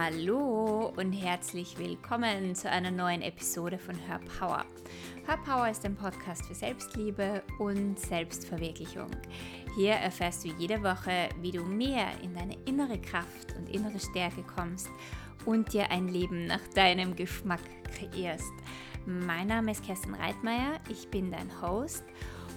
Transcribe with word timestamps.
Hallo 0.00 0.92
und 0.96 1.10
herzlich 1.10 1.76
willkommen 1.76 2.54
zu 2.54 2.70
einer 2.70 2.92
neuen 2.92 3.20
Episode 3.20 3.80
von 3.80 3.96
Hör 4.06 4.20
Power. 4.38 4.64
Hör 5.26 5.36
Power 5.38 5.68
ist 5.68 5.84
ein 5.84 5.96
Podcast 5.96 6.46
für 6.46 6.54
Selbstliebe 6.54 7.42
und 7.58 7.98
Selbstverwirklichung. 7.98 9.10
Hier 9.74 9.94
erfährst 9.94 10.44
du 10.44 10.50
jede 10.56 10.80
Woche, 10.84 11.30
wie 11.40 11.50
du 11.50 11.64
mehr 11.64 12.06
in 12.22 12.32
deine 12.32 12.56
innere 12.64 13.00
Kraft 13.00 13.56
und 13.58 13.68
innere 13.68 13.98
Stärke 13.98 14.44
kommst 14.44 14.88
und 15.46 15.72
dir 15.72 15.90
ein 15.90 16.06
Leben 16.06 16.46
nach 16.46 16.64
deinem 16.76 17.16
Geschmack 17.16 17.62
kreierst. 17.92 18.52
Mein 19.04 19.48
Name 19.48 19.72
ist 19.72 19.84
Kerstin 19.84 20.14
Reitmeier, 20.14 20.78
ich 20.88 21.08
bin 21.08 21.32
dein 21.32 21.60
Host 21.60 22.04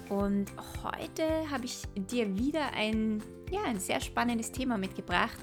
und 0.08 0.46
heute 0.84 1.24
habe 1.50 1.64
ich 1.64 1.82
dir 1.96 2.36
wieder 2.38 2.72
ein, 2.74 3.20
ja, 3.50 3.62
ein 3.64 3.80
sehr 3.80 4.00
spannendes 4.00 4.52
Thema 4.52 4.78
mitgebracht. 4.78 5.38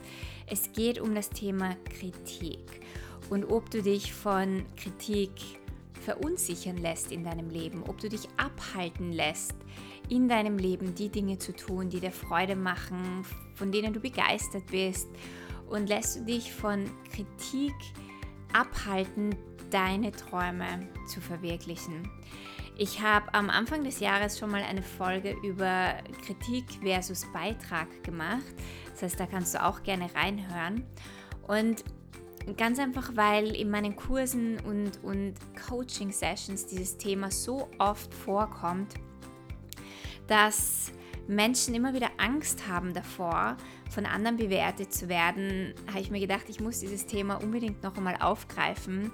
Es 0.52 0.72
geht 0.74 1.00
um 1.00 1.14
das 1.14 1.30
Thema 1.30 1.76
Kritik 2.00 2.82
und 3.30 3.46
ob 3.46 3.70
du 3.70 3.84
dich 3.84 4.12
von 4.12 4.66
Kritik 4.76 5.32
verunsichern 6.04 6.78
lässt 6.78 7.12
in 7.12 7.24
deinem 7.24 7.52
Leben, 7.52 7.84
ob 7.84 8.00
du 8.00 8.10
dich 8.10 8.28
abhalten 8.38 9.12
lässt, 9.12 9.54
in 10.10 10.28
deinem 10.28 10.58
Leben 10.58 10.96
die 10.96 11.10
Dinge 11.10 11.38
zu 11.38 11.56
tun, 11.56 11.90
die 11.90 12.00
dir 12.00 12.12
Freude 12.12 12.56
machen, 12.56 13.24
von 13.54 13.72
denen 13.72 13.94
du 13.94 14.00
begeistert 14.00 14.66
bist 14.72 15.08
und 15.70 15.88
lässt 15.88 16.18
du 16.18 16.26
dich 16.26 16.52
von 16.52 16.90
Kritik 17.14 17.76
abhalten, 18.52 19.36
deine 19.70 20.12
Träume 20.12 20.88
zu 21.08 21.22
verwirklichen. 21.22 22.10
Ich 22.82 23.02
habe 23.02 23.34
am 23.34 23.50
Anfang 23.50 23.84
des 23.84 24.00
Jahres 24.00 24.40
schon 24.40 24.52
mal 24.52 24.64
eine 24.64 24.82
Folge 24.82 25.36
über 25.44 25.96
Kritik 26.26 26.64
versus 26.82 27.26
Beitrag 27.34 28.06
gemacht. 28.06 28.56
Das 28.94 29.02
heißt, 29.02 29.20
da 29.20 29.26
kannst 29.26 29.54
du 29.54 29.62
auch 29.62 29.84
gerne 29.84 30.10
reinhören. 30.16 30.86
Und 31.46 31.84
ganz 32.56 32.80
einfach, 32.80 33.12
weil 33.16 33.54
in 33.54 33.70
meinen 33.70 33.98
Kursen 33.98 34.62
und, 34.62 35.04
und 35.04 35.34
Coaching-Sessions 35.68 36.68
dieses 36.68 36.96
Thema 36.96 37.32
so 37.32 37.70
oft 37.80 38.14
vorkommt, 38.14 38.94
dass 40.28 40.94
Menschen 41.28 41.76
immer 41.76 41.94
wieder 41.94 42.12
Angst 42.16 42.66
haben 42.70 42.94
davor, 42.94 43.58
von 43.90 44.06
anderen 44.06 44.38
bewertet 44.38 44.94
zu 44.94 45.10
werden, 45.10 45.74
habe 45.90 46.00
ich 46.00 46.12
mir 46.12 46.22
gedacht, 46.22 46.46
ich 46.48 46.62
muss 46.62 46.80
dieses 46.80 47.06
Thema 47.06 47.44
unbedingt 47.44 47.84
noch 47.84 47.98
einmal 47.98 48.16
aufgreifen 48.22 49.12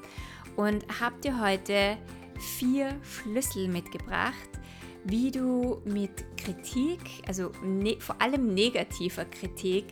und 0.56 0.86
habe 1.02 1.20
dir 1.22 1.42
heute 1.42 1.98
vier 2.40 3.00
Schlüssel 3.04 3.68
mitgebracht, 3.68 4.50
wie 5.06 5.32
du 5.32 5.82
mit 5.86 6.26
Kritik, 6.38 7.00
also 7.28 7.52
ne, 7.64 7.98
vor 8.00 8.22
allem 8.22 8.54
negativer 8.54 9.26
Kritik, 9.26 9.86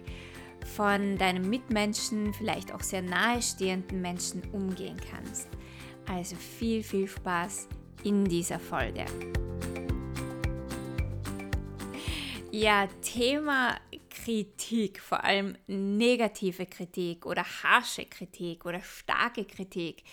von 0.76 1.18
deinem 1.18 1.50
Mitmenschen, 1.50 2.34
vielleicht 2.34 2.74
auch 2.74 2.82
sehr 2.82 3.02
nahestehenden 3.02 4.02
Menschen 4.02 4.42
umgehen 4.54 4.98
kannst. 5.12 5.50
Also 6.08 6.36
viel, 6.36 6.84
viel 6.84 7.08
Spaß 7.08 7.68
in 8.04 8.26
dieser 8.26 8.60
Folge. 8.60 9.06
Ja, 12.52 12.88
Thema 13.02 13.78
Kritik, 14.14 15.00
vor 15.00 15.24
allem 15.24 15.58
negative 15.68 16.66
Kritik 16.66 17.26
oder 17.26 17.44
harsche 17.64 18.06
Kritik 18.06 18.66
oder 18.66 18.80
starke 18.82 19.44
Kritik, 19.44 20.04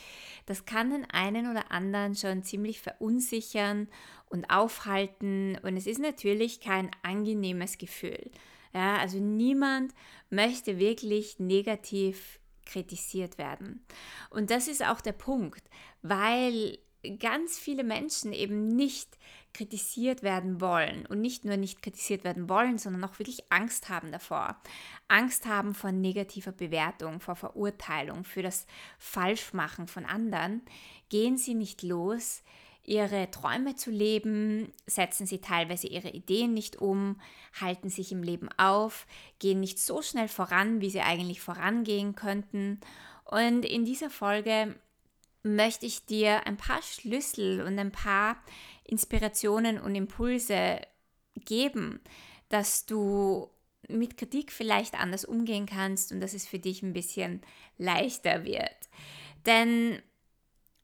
das 0.46 0.64
kann 0.64 0.90
den 0.90 1.04
einen 1.10 1.50
oder 1.50 1.70
anderen 1.70 2.14
schon 2.14 2.42
ziemlich 2.42 2.80
verunsichern 2.80 3.88
und 4.30 4.48
aufhalten 4.50 5.58
und 5.62 5.76
es 5.76 5.86
ist 5.86 6.00
natürlich 6.00 6.60
kein 6.60 6.90
angenehmes 7.02 7.78
Gefühl. 7.78 8.30
Ja, 8.72 8.96
also 8.96 9.18
niemand 9.18 9.92
möchte 10.30 10.78
wirklich 10.78 11.38
negativ 11.38 12.40
kritisiert 12.64 13.36
werden. 13.36 13.84
Und 14.30 14.50
das 14.50 14.68
ist 14.68 14.84
auch 14.84 15.00
der 15.00 15.12
Punkt, 15.12 15.64
weil 16.02 16.78
ganz 17.18 17.58
viele 17.58 17.84
Menschen 17.84 18.32
eben 18.32 18.68
nicht 18.68 19.18
kritisiert 19.52 20.22
werden 20.22 20.60
wollen. 20.60 21.06
Und 21.06 21.20
nicht 21.20 21.44
nur 21.44 21.56
nicht 21.56 21.82
kritisiert 21.82 22.24
werden 22.24 22.48
wollen, 22.48 22.78
sondern 22.78 23.04
auch 23.04 23.18
wirklich 23.18 23.50
Angst 23.50 23.88
haben 23.88 24.12
davor. 24.12 24.56
Angst 25.08 25.46
haben 25.46 25.74
vor 25.74 25.92
negativer 25.92 26.52
Bewertung, 26.52 27.20
vor 27.20 27.36
Verurteilung, 27.36 28.24
für 28.24 28.42
das 28.42 28.66
Falschmachen 28.98 29.86
von 29.86 30.04
anderen, 30.04 30.62
gehen 31.08 31.36
sie 31.36 31.54
nicht 31.54 31.82
los, 31.82 32.42
ihre 32.84 33.30
Träume 33.30 33.76
zu 33.76 33.90
leben, 33.90 34.72
setzen 34.86 35.26
sie 35.26 35.40
teilweise 35.40 35.86
ihre 35.86 36.10
Ideen 36.10 36.54
nicht 36.54 36.76
um, 36.76 37.20
halten 37.60 37.88
sich 37.88 38.10
im 38.12 38.22
Leben 38.22 38.48
auf, 38.56 39.06
gehen 39.38 39.60
nicht 39.60 39.78
so 39.78 40.02
schnell 40.02 40.28
voran, 40.28 40.80
wie 40.80 40.90
sie 40.90 41.00
eigentlich 41.00 41.40
vorangehen 41.40 42.14
könnten. 42.14 42.80
Und 43.24 43.64
in 43.64 43.84
dieser 43.84 44.10
Folge 44.10 44.74
möchte 45.42 45.86
ich 45.86 46.04
dir 46.04 46.46
ein 46.46 46.56
paar 46.56 46.82
Schlüssel 46.82 47.62
und 47.62 47.78
ein 47.78 47.92
paar 47.92 48.36
Inspirationen 48.90 49.80
und 49.80 49.94
Impulse 49.94 50.80
geben, 51.34 52.00
dass 52.48 52.86
du 52.86 53.48
mit 53.88 54.16
Kritik 54.16 54.52
vielleicht 54.52 54.94
anders 54.94 55.24
umgehen 55.24 55.66
kannst 55.66 56.12
und 56.12 56.20
dass 56.20 56.34
es 56.34 56.46
für 56.46 56.58
dich 56.58 56.82
ein 56.82 56.92
bisschen 56.92 57.40
leichter 57.78 58.44
wird. 58.44 58.88
Denn 59.46 60.00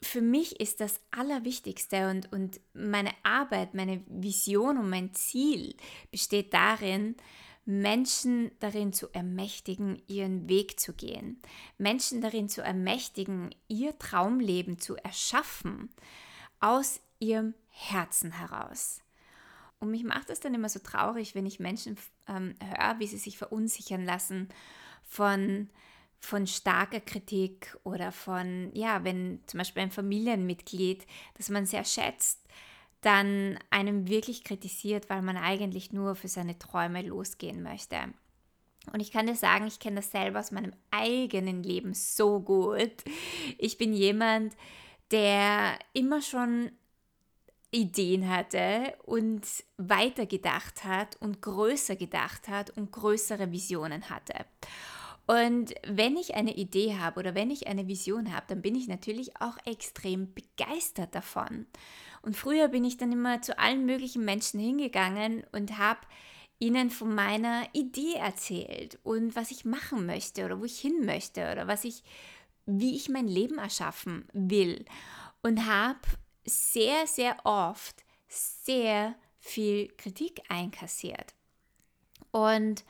für 0.01 0.21
mich 0.21 0.61
ist 0.61 0.81
das 0.81 1.01
Allerwichtigste 1.11 2.11
und, 2.11 2.33
und 2.33 2.61
meine 2.75 3.13
Arbeit, 3.23 3.75
meine 3.75 4.03
Vision 4.07 4.79
und 4.79 4.91
mein 4.91 5.15
Ziel 5.15 5.75
besteht 6.11 6.53
darin, 6.55 7.17
Menschen 7.65 8.53
darin 8.61 8.93
zu 8.93 9.13
ermächtigen, 9.13 10.01
ihren 10.07 10.49
Weg 10.49 10.79
zu 10.79 10.93
gehen, 10.93 11.43
Menschen 11.79 12.21
darin 12.21 12.49
zu 12.49 12.63
ermächtigen, 12.63 13.53
ihr 13.67 13.99
Traumleben 13.99 14.79
zu 14.79 14.95
erschaffen 14.97 15.91
aus 16.61 17.01
ihrem 17.19 17.55
Herzen 17.69 18.33
heraus. 18.33 19.01
Und 19.79 19.91
mich 19.91 20.05
macht 20.05 20.31
es 20.31 20.41
dann 20.41 20.55
immer 20.55 20.69
so 20.69 20.79
traurig, 20.79 21.35
wenn 21.35 21.47
ich 21.47 21.61
Menschen 21.61 21.97
ähm, 22.29 22.55
höre, 22.63 22.99
wie 22.99 23.07
sie 23.07 23.19
sich 23.19 23.37
verunsichern 23.37 24.05
lassen 24.05 24.49
von, 25.05 25.69
von 26.19 26.47
starker 26.47 27.01
Kritik 27.01 27.77
oder 27.85 28.11
von, 28.11 28.71
ja, 28.73 29.05
wenn 29.05 29.41
zum 29.47 29.59
Beispiel 29.59 29.83
ein 29.83 29.91
Familienmitglied, 29.91 31.07
das 31.35 31.51
man 31.51 31.67
sehr 31.67 31.85
schätzt, 31.85 32.41
dann 33.03 33.59
einem 33.71 34.09
wirklich 34.09 34.43
kritisiert, 34.43 35.11
weil 35.11 35.23
man 35.23 35.37
eigentlich 35.37 35.93
nur 35.93 36.15
für 36.15 36.29
seine 36.29 36.59
Träume 36.59 37.03
losgehen 37.03 37.63
möchte. 37.63 37.99
Und 38.93 39.01
ich 39.01 39.11
kann 39.11 39.27
dir 39.27 39.35
sagen, 39.35 39.67
ich 39.67 39.79
kenne 39.79 39.97
das 39.97 40.11
selber 40.11 40.41
aus 40.41 40.53
meinem 40.53 40.73
eigenen 40.91 41.63
Leben 41.63 41.93
so 41.93 42.41
gut. 42.41 43.05
Ich 43.59 43.79
bin 43.79 43.93
jemand, 43.93 44.57
der 45.11 45.79
immer 45.93 46.23
schon 46.23 46.71
Ideen 47.77 48.31
hatte 48.31 48.95
und 49.05 49.43
weitergedacht 49.77 50.85
hat 50.85 51.17
und 51.21 51.43
größer 51.43 51.95
gedacht 51.95 52.49
hat 52.49 52.71
und 52.71 52.91
größere 52.91 53.53
Visionen 53.53 54.09
hatte. 54.09 54.47
Und 55.27 55.75
wenn 55.87 56.17
ich 56.17 56.37
eine 56.37 56.57
Idee 56.57 56.97
habe 56.99 57.21
oder 57.21 57.35
wenn 57.35 57.51
ich 57.51 57.67
eine 57.67 57.87
Vision 57.87 58.35
habe, 58.35 58.47
dann 58.49 58.63
bin 58.63 58.75
ich 58.77 58.89
natürlich 58.89 59.41
auch 59.41 59.59
extrem 59.67 60.33
begeistert 60.33 61.15
davon. 61.15 61.67
Und 62.23 62.37
früher 62.37 62.69
bin 62.69 62.85
ich 62.85 62.97
dann 62.97 63.13
immer 63.13 63.43
zu 63.43 63.59
allen 63.59 63.85
möglichen 63.85 64.25
Menschen 64.25 64.59
hingegangen 64.59 65.45
und 65.53 65.77
habe 65.79 66.01
ihnen 66.59 66.91
von 66.91 67.15
meiner 67.15 67.65
Idee 67.75 68.15
erzählt 68.15 68.99
und 69.03 69.37
was 69.37 69.51
ich 69.51 69.67
machen 69.67 70.07
möchte 70.07 70.47
oder 70.47 70.59
wo 70.61 70.65
ich 70.65 70.79
hin 70.79 71.05
möchte 71.05 71.53
oder 71.53 71.67
was 71.67 71.85
ich, 71.85 72.03
wie 72.65 72.97
ich 72.97 73.11
mein 73.11 73.29
Leben 73.29 73.59
erschaffen 73.59 74.27
will. 74.33 74.87
Und 75.43 75.67
habe 75.67 75.99
sehr, 76.47 77.07
sehr 77.07 77.37
oft 77.45 78.05
sehr 78.29 79.15
viel 79.39 79.89
Kritik 79.97 80.43
einkassiert. 80.49 81.35
Und 82.31 82.85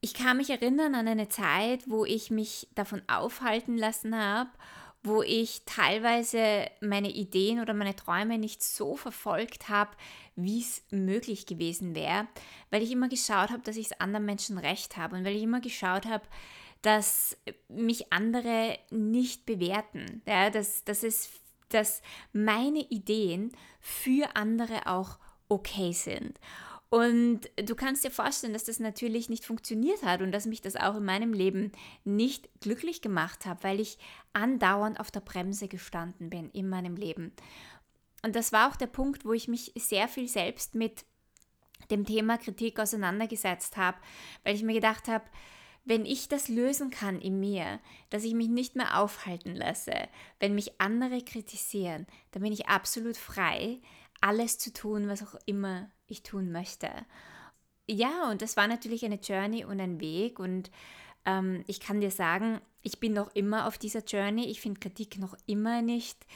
ich 0.00 0.14
kann 0.14 0.36
mich 0.36 0.50
erinnern 0.50 0.94
an 0.94 1.08
eine 1.08 1.28
Zeit, 1.28 1.88
wo 1.88 2.04
ich 2.04 2.30
mich 2.30 2.68
davon 2.74 3.02
aufhalten 3.08 3.76
lassen 3.76 4.16
habe, 4.16 4.50
wo 5.04 5.22
ich 5.22 5.62
teilweise 5.64 6.66
meine 6.80 7.10
Ideen 7.10 7.60
oder 7.60 7.74
meine 7.74 7.96
Träume 7.96 8.38
nicht 8.38 8.62
so 8.62 8.96
verfolgt 8.96 9.68
habe, 9.68 9.90
wie 10.36 10.60
es 10.60 10.82
möglich 10.90 11.46
gewesen 11.46 11.94
wäre, 11.94 12.28
weil 12.70 12.82
ich 12.82 12.92
immer 12.92 13.08
geschaut 13.08 13.50
habe, 13.50 13.62
dass 13.62 13.76
ich 13.76 13.86
es 13.86 14.00
anderen 14.00 14.26
Menschen 14.26 14.58
recht 14.58 14.96
habe 14.96 15.16
und 15.16 15.24
weil 15.24 15.36
ich 15.36 15.42
immer 15.42 15.60
geschaut 15.60 16.06
habe, 16.06 16.24
dass 16.82 17.36
mich 17.68 18.12
andere 18.12 18.78
nicht 18.90 19.46
bewerten, 19.46 20.22
ja, 20.26 20.50
dass, 20.50 20.84
dass 20.84 21.02
es 21.02 21.28
dass 21.74 22.02
meine 22.32 22.80
Ideen 22.90 23.52
für 23.80 24.36
andere 24.36 24.86
auch 24.86 25.18
okay 25.48 25.92
sind. 25.92 26.38
Und 26.92 27.48
du 27.56 27.74
kannst 27.74 28.04
dir 28.04 28.10
vorstellen, 28.10 28.52
dass 28.52 28.64
das 28.64 28.78
natürlich 28.78 29.30
nicht 29.30 29.46
funktioniert 29.46 30.02
hat 30.02 30.20
und 30.20 30.30
dass 30.30 30.44
mich 30.44 30.60
das 30.60 30.76
auch 30.76 30.96
in 30.96 31.04
meinem 31.06 31.32
Leben 31.32 31.72
nicht 32.04 32.50
glücklich 32.60 33.00
gemacht 33.00 33.46
hat, 33.46 33.64
weil 33.64 33.80
ich 33.80 33.96
andauernd 34.34 35.00
auf 35.00 35.10
der 35.10 35.20
Bremse 35.20 35.68
gestanden 35.68 36.28
bin 36.28 36.50
in 36.50 36.68
meinem 36.68 36.96
Leben. 36.96 37.32
Und 38.22 38.36
das 38.36 38.52
war 38.52 38.70
auch 38.70 38.76
der 38.76 38.88
Punkt, 38.88 39.24
wo 39.24 39.32
ich 39.32 39.48
mich 39.48 39.72
sehr 39.74 40.06
viel 40.06 40.28
selbst 40.28 40.74
mit 40.74 41.06
dem 41.90 42.04
Thema 42.04 42.36
Kritik 42.36 42.78
auseinandergesetzt 42.78 43.78
habe, 43.78 43.96
weil 44.44 44.54
ich 44.54 44.62
mir 44.62 44.74
gedacht 44.74 45.08
habe, 45.08 45.24
wenn 45.84 46.06
ich 46.06 46.28
das 46.28 46.48
lösen 46.48 46.90
kann 46.90 47.20
in 47.20 47.40
mir, 47.40 47.80
dass 48.10 48.24
ich 48.24 48.34
mich 48.34 48.48
nicht 48.48 48.76
mehr 48.76 48.98
aufhalten 49.00 49.54
lasse, 49.54 50.08
wenn 50.38 50.54
mich 50.54 50.80
andere 50.80 51.22
kritisieren, 51.22 52.06
dann 52.30 52.42
bin 52.42 52.52
ich 52.52 52.68
absolut 52.68 53.16
frei, 53.16 53.80
alles 54.20 54.58
zu 54.58 54.72
tun, 54.72 55.08
was 55.08 55.22
auch 55.22 55.38
immer 55.46 55.90
ich 56.06 56.22
tun 56.22 56.52
möchte. 56.52 56.88
Ja, 57.88 58.30
und 58.30 58.42
das 58.42 58.56
war 58.56 58.68
natürlich 58.68 59.04
eine 59.04 59.16
Journey 59.16 59.64
und 59.64 59.80
ein 59.80 60.00
Weg 60.00 60.38
und 60.38 60.70
ähm, 61.24 61.64
ich 61.66 61.80
kann 61.80 62.00
dir 62.00 62.10
sagen, 62.10 62.60
ich 62.82 63.00
bin 63.00 63.12
noch 63.12 63.34
immer 63.34 63.66
auf 63.66 63.78
dieser 63.78 64.04
Journey. 64.04 64.46
Ich 64.46 64.60
finde 64.60 64.80
Kritik 64.80 65.18
noch 65.18 65.36
immer 65.46 65.82
nicht 65.82 66.26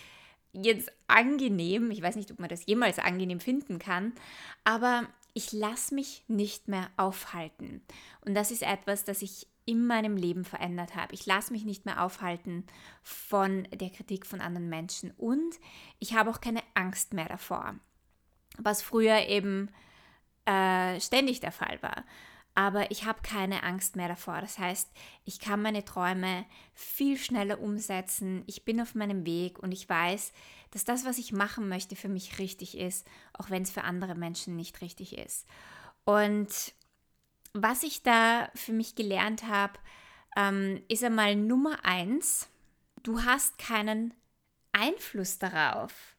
jetzt 0.52 0.90
angenehm. 1.06 1.90
Ich 1.90 2.02
weiß 2.02 2.16
nicht, 2.16 2.30
ob 2.30 2.38
man 2.38 2.48
das 2.48 2.66
jemals 2.66 2.98
angenehm 2.98 3.40
finden 3.40 3.78
kann, 3.78 4.12
aber 4.64 5.06
ich 5.36 5.52
lasse 5.52 5.94
mich 5.94 6.24
nicht 6.28 6.66
mehr 6.66 6.88
aufhalten. 6.96 7.82
Und 8.24 8.32
das 8.32 8.50
ist 8.50 8.62
etwas, 8.62 9.04
das 9.04 9.20
ich 9.20 9.46
in 9.66 9.86
meinem 9.86 10.16
Leben 10.16 10.46
verändert 10.46 10.96
habe. 10.96 11.12
Ich 11.12 11.26
lasse 11.26 11.52
mich 11.52 11.66
nicht 11.66 11.84
mehr 11.84 12.02
aufhalten 12.02 12.64
von 13.02 13.64
der 13.64 13.90
Kritik 13.90 14.24
von 14.24 14.40
anderen 14.40 14.70
Menschen 14.70 15.10
und 15.10 15.60
ich 15.98 16.14
habe 16.14 16.30
auch 16.30 16.40
keine 16.40 16.62
Angst 16.72 17.12
mehr 17.12 17.28
davor, 17.28 17.74
was 18.56 18.80
früher 18.80 19.26
eben 19.26 19.68
äh, 20.46 20.98
ständig 21.00 21.40
der 21.40 21.52
Fall 21.52 21.82
war 21.82 22.04
aber 22.56 22.90
ich 22.90 23.04
habe 23.04 23.20
keine 23.22 23.62
Angst 23.64 23.96
mehr 23.96 24.08
davor. 24.08 24.40
Das 24.40 24.58
heißt, 24.58 24.90
ich 25.26 25.38
kann 25.38 25.60
meine 25.60 25.84
Träume 25.84 26.46
viel 26.72 27.18
schneller 27.18 27.60
umsetzen. 27.60 28.44
Ich 28.46 28.64
bin 28.64 28.80
auf 28.80 28.94
meinem 28.94 29.26
Weg 29.26 29.58
und 29.58 29.72
ich 29.72 29.86
weiß, 29.86 30.32
dass 30.70 30.84
das, 30.84 31.04
was 31.04 31.18
ich 31.18 31.32
machen 31.32 31.68
möchte, 31.68 31.96
für 31.96 32.08
mich 32.08 32.38
richtig 32.38 32.78
ist, 32.78 33.06
auch 33.34 33.50
wenn 33.50 33.62
es 33.62 33.70
für 33.70 33.84
andere 33.84 34.14
Menschen 34.14 34.56
nicht 34.56 34.80
richtig 34.80 35.18
ist. 35.18 35.46
Und 36.04 36.48
was 37.52 37.82
ich 37.82 38.02
da 38.02 38.48
für 38.54 38.72
mich 38.72 38.94
gelernt 38.94 39.44
habe, 39.44 39.74
ähm, 40.34 40.82
ist 40.88 41.04
einmal 41.04 41.36
Nummer 41.36 41.84
eins, 41.84 42.48
du 43.02 43.22
hast 43.22 43.58
keinen 43.58 44.14
Einfluss 44.72 45.38
darauf, 45.38 46.16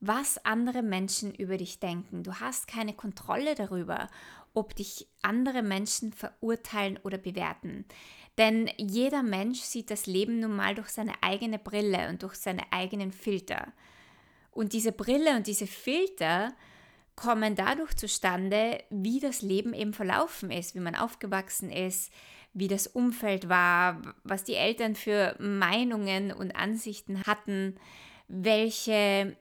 was 0.00 0.44
andere 0.44 0.82
Menschen 0.82 1.34
über 1.34 1.56
dich 1.56 1.80
denken. 1.80 2.24
Du 2.24 2.40
hast 2.40 2.68
keine 2.68 2.92
Kontrolle 2.92 3.54
darüber, 3.54 4.08
ob 4.58 4.74
dich 4.74 5.06
andere 5.22 5.62
Menschen 5.62 6.12
verurteilen 6.12 6.98
oder 7.04 7.16
bewerten. 7.16 7.84
Denn 8.38 8.70
jeder 8.76 9.22
Mensch 9.22 9.60
sieht 9.60 9.90
das 9.90 10.06
Leben 10.06 10.40
nun 10.40 10.56
mal 10.56 10.74
durch 10.74 10.88
seine 10.88 11.14
eigene 11.22 11.58
Brille 11.58 12.08
und 12.08 12.22
durch 12.22 12.34
seine 12.34 12.62
eigenen 12.72 13.12
Filter. 13.12 13.72
Und 14.50 14.72
diese 14.72 14.92
Brille 14.92 15.36
und 15.36 15.46
diese 15.46 15.68
Filter 15.68 16.52
kommen 17.14 17.54
dadurch 17.54 17.94
zustande, 17.96 18.82
wie 18.90 19.20
das 19.20 19.42
Leben 19.42 19.74
eben 19.74 19.92
verlaufen 19.92 20.50
ist, 20.50 20.74
wie 20.74 20.80
man 20.80 20.94
aufgewachsen 20.96 21.70
ist, 21.70 22.12
wie 22.52 22.68
das 22.68 22.88
Umfeld 22.88 23.48
war, 23.48 24.02
was 24.24 24.42
die 24.42 24.54
Eltern 24.54 24.96
für 24.96 25.36
Meinungen 25.38 26.32
und 26.32 26.56
Ansichten 26.56 27.24
hatten, 27.24 27.76
welche 28.26 29.36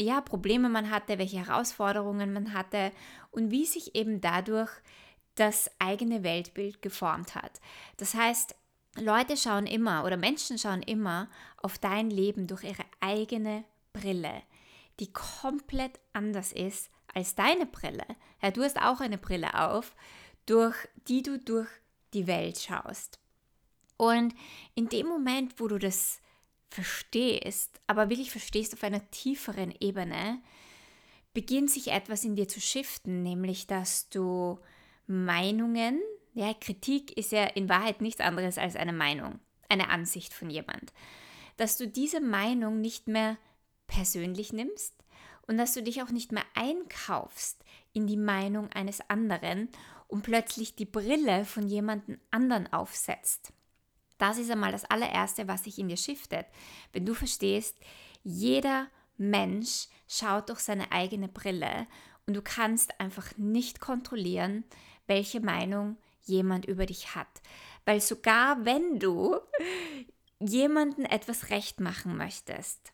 ja, 0.00 0.20
Probleme 0.20 0.68
man 0.68 0.90
hatte, 0.90 1.18
welche 1.18 1.44
Herausforderungen 1.46 2.32
man 2.32 2.54
hatte 2.54 2.92
und 3.30 3.50
wie 3.50 3.66
sich 3.66 3.94
eben 3.94 4.20
dadurch 4.20 4.70
das 5.34 5.70
eigene 5.78 6.22
Weltbild 6.22 6.82
geformt 6.82 7.34
hat. 7.34 7.60
Das 7.96 8.14
heißt, 8.14 8.54
Leute 8.96 9.36
schauen 9.36 9.66
immer 9.66 10.04
oder 10.04 10.16
Menschen 10.16 10.58
schauen 10.58 10.82
immer 10.82 11.28
auf 11.56 11.78
dein 11.78 12.10
Leben 12.10 12.46
durch 12.46 12.64
ihre 12.64 12.84
eigene 13.00 13.64
Brille, 13.92 14.42
die 14.98 15.12
komplett 15.12 16.00
anders 16.12 16.52
ist 16.52 16.90
als 17.14 17.34
deine 17.34 17.66
Brille. 17.66 18.04
Ja, 18.42 18.50
du 18.50 18.62
hast 18.62 18.80
auch 18.80 19.00
eine 19.00 19.18
Brille 19.18 19.54
auf, 19.54 19.94
durch 20.46 20.76
die 21.08 21.22
du 21.22 21.38
durch 21.38 21.68
die 22.12 22.26
Welt 22.26 22.58
schaust. 22.58 23.18
Und 23.96 24.34
in 24.74 24.88
dem 24.88 25.06
Moment, 25.06 25.60
wo 25.60 25.68
du 25.68 25.78
das 25.78 26.20
verstehst, 26.70 27.80
aber 27.86 28.08
wirklich 28.08 28.30
verstehst 28.30 28.72
auf 28.74 28.84
einer 28.84 29.10
tieferen 29.10 29.74
Ebene, 29.80 30.40
beginnt 31.34 31.70
sich 31.70 31.88
etwas 31.88 32.24
in 32.24 32.36
dir 32.36 32.48
zu 32.48 32.60
shiften, 32.60 33.22
nämlich 33.22 33.66
dass 33.66 34.08
du 34.08 34.58
Meinungen, 35.06 36.00
ja, 36.34 36.54
Kritik 36.54 37.16
ist 37.16 37.32
ja 37.32 37.44
in 37.44 37.68
Wahrheit 37.68 38.00
nichts 38.00 38.20
anderes 38.20 38.58
als 38.58 38.76
eine 38.76 38.92
Meinung, 38.92 39.40
eine 39.68 39.90
Ansicht 39.90 40.32
von 40.32 40.50
jemand, 40.50 40.92
dass 41.56 41.76
du 41.76 41.86
diese 41.86 42.20
Meinung 42.20 42.80
nicht 42.80 43.08
mehr 43.08 43.36
persönlich 43.86 44.52
nimmst 44.52 44.94
und 45.46 45.58
dass 45.58 45.74
du 45.74 45.82
dich 45.82 46.02
auch 46.02 46.10
nicht 46.10 46.30
mehr 46.30 46.44
einkaufst 46.54 47.64
in 47.92 48.06
die 48.06 48.16
Meinung 48.16 48.70
eines 48.70 49.00
anderen 49.10 49.68
und 50.06 50.22
plötzlich 50.22 50.76
die 50.76 50.84
Brille 50.84 51.44
von 51.44 51.66
jemandem 51.66 52.20
anderen 52.30 52.72
aufsetzt. 52.72 53.52
Das 54.20 54.36
ist 54.36 54.50
einmal 54.50 54.70
das 54.70 54.84
allererste, 54.84 55.48
was 55.48 55.64
sich 55.64 55.78
in 55.78 55.88
dir 55.88 55.96
shiftet. 55.96 56.44
Wenn 56.92 57.06
du 57.06 57.14
verstehst, 57.14 57.74
jeder 58.22 58.86
Mensch 59.16 59.88
schaut 60.06 60.50
durch 60.50 60.58
seine 60.58 60.92
eigene 60.92 61.26
Brille 61.26 61.86
und 62.26 62.34
du 62.34 62.42
kannst 62.42 63.00
einfach 63.00 63.34
nicht 63.38 63.80
kontrollieren, 63.80 64.64
welche 65.06 65.40
Meinung 65.40 65.96
jemand 66.26 66.66
über 66.66 66.84
dich 66.84 67.14
hat. 67.14 67.40
Weil 67.86 68.02
sogar 68.02 68.62
wenn 68.66 68.98
du 68.98 69.38
jemanden 70.38 71.06
etwas 71.06 71.48
recht 71.48 71.80
machen 71.80 72.18
möchtest, 72.18 72.92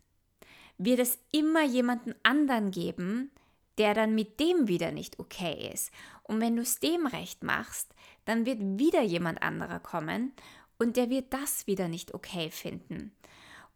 wird 0.79 1.01
es 1.01 1.19
immer 1.33 1.65
jemanden 1.65 2.15
anderen 2.23 2.71
geben, 2.71 3.33
der 3.79 3.95
dann 3.95 4.15
mit 4.15 4.39
dem 4.39 4.69
wieder 4.69 4.93
nicht 4.93 5.19
okay 5.19 5.71
ist. 5.75 5.91
Und 6.23 6.41
wenn 6.41 6.55
du 6.55 6.63
es 6.63 6.79
dem 6.79 7.05
recht 7.05 7.43
machst, 7.43 7.93
dann 8.25 8.47
wird 8.47 8.61
wieder 8.79 9.03
jemand 9.03 9.43
anderer 9.43 9.81
kommen 9.81 10.33
und 10.79 10.97
der 10.97 11.11
wird 11.11 11.33
das 11.33 11.67
wieder 11.67 11.89
nicht 11.89 12.15
okay 12.15 12.51
finden. 12.51 13.13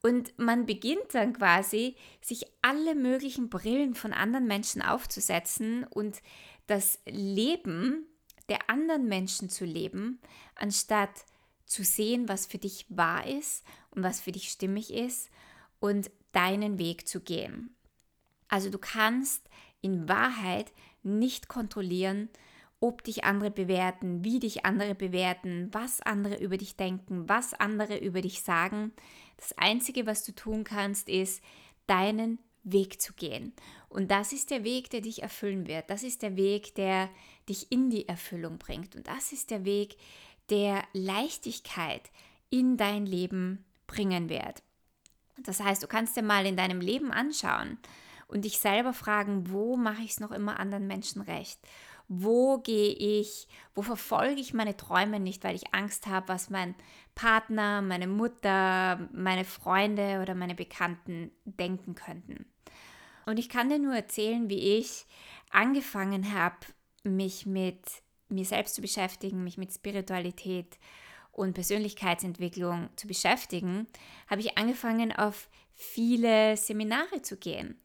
Und 0.03 0.39
man 0.39 0.65
beginnt 0.65 1.13
dann 1.15 1.35
quasi, 1.35 1.97
sich 2.23 2.47
alle 2.63 2.95
möglichen 2.95 3.51
Brillen 3.51 3.95
von 3.95 4.13
anderen 4.13 4.47
Menschen 4.47 4.81
aufzusetzen 4.81 5.85
und 5.85 6.23
das 6.67 7.01
Leben 7.07 8.07
der 8.49 8.71
anderen 8.71 9.07
Menschen 9.07 9.51
zu 9.51 9.65
leben, 9.65 10.21
anstatt 10.55 11.27
zu 11.67 11.85
sehen, 11.85 12.29
was 12.29 12.47
für 12.47 12.59
dich 12.59 12.87
wahr 12.89 13.27
ist 13.27 13.65
und 13.91 14.03
was 14.03 14.21
für 14.21 14.33
dich 14.33 14.49
stimmig 14.49 14.93
ist 14.93 15.31
und 15.79 16.11
deinen 16.33 16.79
Weg 16.79 17.07
zu 17.07 17.21
gehen. 17.21 17.77
Also 18.49 18.71
du 18.71 18.79
kannst 18.79 19.49
in 19.81 20.09
Wahrheit 20.09 20.73
nicht 21.03 21.49
kontrollieren, 21.49 22.29
ob 22.81 23.05
dich 23.05 23.25
andere 23.25 23.51
bewerten, 23.51 24.25
wie 24.25 24.41
dich 24.41 24.65
andere 24.65 24.95
bewerten, 24.95 25.69
was 25.73 26.01
andere 26.01 26.43
über 26.43 26.57
dich 26.57 26.77
denken, 26.77 27.29
was 27.29 27.55
andere 27.55 27.99
über 27.99 28.23
dich 28.23 28.43
sagen. 28.43 28.93
Das 29.37 29.57
Einzige, 29.59 30.07
was 30.07 30.25
du 30.25 30.33
tun 30.33 30.65
kannst, 30.65 31.09
ist 31.09 31.43
deinen 31.87 32.39
Weg 32.63 33.01
zu 33.01 33.13
gehen. 33.13 33.53
Und 33.89 34.11
das 34.11 34.33
ist 34.33 34.51
der 34.51 34.65
Weg, 34.65 34.91
der 34.91 35.01
dich 35.03 35.23
erfüllen 35.23 35.67
wird. 35.67 35.91
Das 35.91 36.03
ist 36.03 36.23
der 36.23 36.37
Weg, 36.37 36.75
der 36.75 37.11
dich 37.49 37.71
in 37.71 37.91
die 37.91 38.09
Erfüllung 38.09 38.59
bringt. 38.59 38.97
Und 38.97 39.09
das 39.09 39.33
ist 39.33 39.51
der 39.51 39.65
Weg, 39.65 39.97
der 40.49 40.83
Leichtigkeit 40.93 42.11
in 42.49 42.77
dein 42.77 43.07
Leben 43.07 43.65
bringen 43.87 44.29
wird. 44.29 44.63
Das 45.39 45.61
heißt, 45.61 45.83
du 45.83 45.87
kannst 45.87 46.17
dir 46.17 46.23
mal 46.23 46.47
in 46.47 46.57
deinem 46.57 46.81
Leben 46.81 47.13
anschauen 47.13 47.79
und 48.29 48.45
dich 48.45 48.59
selber 48.59 48.93
fragen, 48.93 49.51
wo 49.51 49.77
mache 49.77 50.03
ich 50.03 50.13
es 50.13 50.21
noch 50.21 50.31
immer 50.31 50.61
anderen 50.61 50.87
Menschen 50.87 51.23
recht? 51.23 51.59
Wo 52.13 52.59
gehe 52.59 52.93
ich, 52.93 53.47
wo 53.73 53.83
verfolge 53.83 54.41
ich 54.41 54.53
meine 54.53 54.77
Träume 54.77 55.21
nicht, 55.21 55.45
weil 55.45 55.55
ich 55.55 55.73
Angst 55.73 56.09
habe, 56.09 56.27
was 56.27 56.51
mein 56.51 56.75
Partner, 57.15 57.83
meine 57.83 58.09
Mutter, 58.09 59.09
meine 59.13 59.45
Freunde 59.45 60.19
oder 60.21 60.35
meine 60.35 60.57
Bekannten 60.57 61.31
denken 61.45 61.95
könnten. 61.95 62.47
Und 63.27 63.39
ich 63.39 63.49
kann 63.49 63.69
dir 63.69 63.79
nur 63.79 63.95
erzählen, 63.95 64.51
wie 64.51 64.79
ich 64.79 65.07
angefangen 65.51 66.35
habe, 66.35 66.57
mich 67.05 67.47
mit 67.47 67.81
mir 68.29 68.45
selbst 68.45 68.75
zu 68.75 68.81
beschäftigen, 68.81 69.45
mich 69.45 69.57
mit 69.57 69.73
Spiritualität 69.73 70.81
und 71.31 71.55
Persönlichkeitsentwicklung 71.55 72.89
zu 72.97 73.07
beschäftigen, 73.07 73.87
habe 74.29 74.41
ich 74.41 74.59
angefangen, 74.59 75.13
auf 75.13 75.49
viele 75.75 76.57
Seminare 76.57 77.23
zu 77.23 77.37
gehen. 77.37 77.81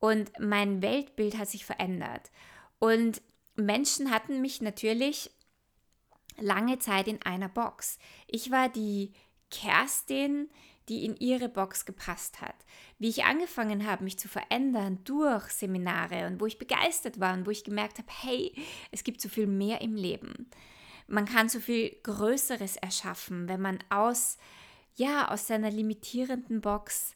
Und 0.00 0.32
mein 0.38 0.82
Weltbild 0.82 1.38
hat 1.38 1.48
sich 1.48 1.64
verändert. 1.64 2.30
Und 2.78 3.22
Menschen 3.64 4.10
hatten 4.10 4.40
mich 4.40 4.60
natürlich 4.60 5.30
lange 6.38 6.78
Zeit 6.78 7.08
in 7.08 7.22
einer 7.22 7.48
Box. 7.48 7.98
Ich 8.26 8.50
war 8.50 8.68
die 8.68 9.12
Kerstin, 9.50 10.48
die 10.88 11.04
in 11.04 11.16
ihre 11.16 11.48
Box 11.48 11.84
gepasst 11.84 12.40
hat. 12.40 12.56
Wie 12.98 13.08
ich 13.08 13.24
angefangen 13.24 13.86
habe, 13.86 14.04
mich 14.04 14.18
zu 14.18 14.28
verändern 14.28 14.98
durch 15.04 15.48
Seminare 15.50 16.26
und 16.26 16.40
wo 16.40 16.46
ich 16.46 16.58
begeistert 16.58 17.20
war 17.20 17.34
und 17.34 17.46
wo 17.46 17.50
ich 17.50 17.64
gemerkt 17.64 17.98
habe, 17.98 18.08
hey, 18.22 18.52
es 18.90 19.04
gibt 19.04 19.20
so 19.20 19.28
viel 19.28 19.46
mehr 19.46 19.80
im 19.80 19.94
Leben. 19.94 20.50
Man 21.06 21.26
kann 21.26 21.48
so 21.48 21.60
viel 21.60 21.96
Größeres 22.02 22.76
erschaffen, 22.76 23.48
wenn 23.48 23.60
man 23.60 23.78
aus, 23.88 24.36
ja, 24.96 25.28
aus 25.28 25.46
seiner 25.46 25.70
limitierenden 25.70 26.60
Box 26.60 27.14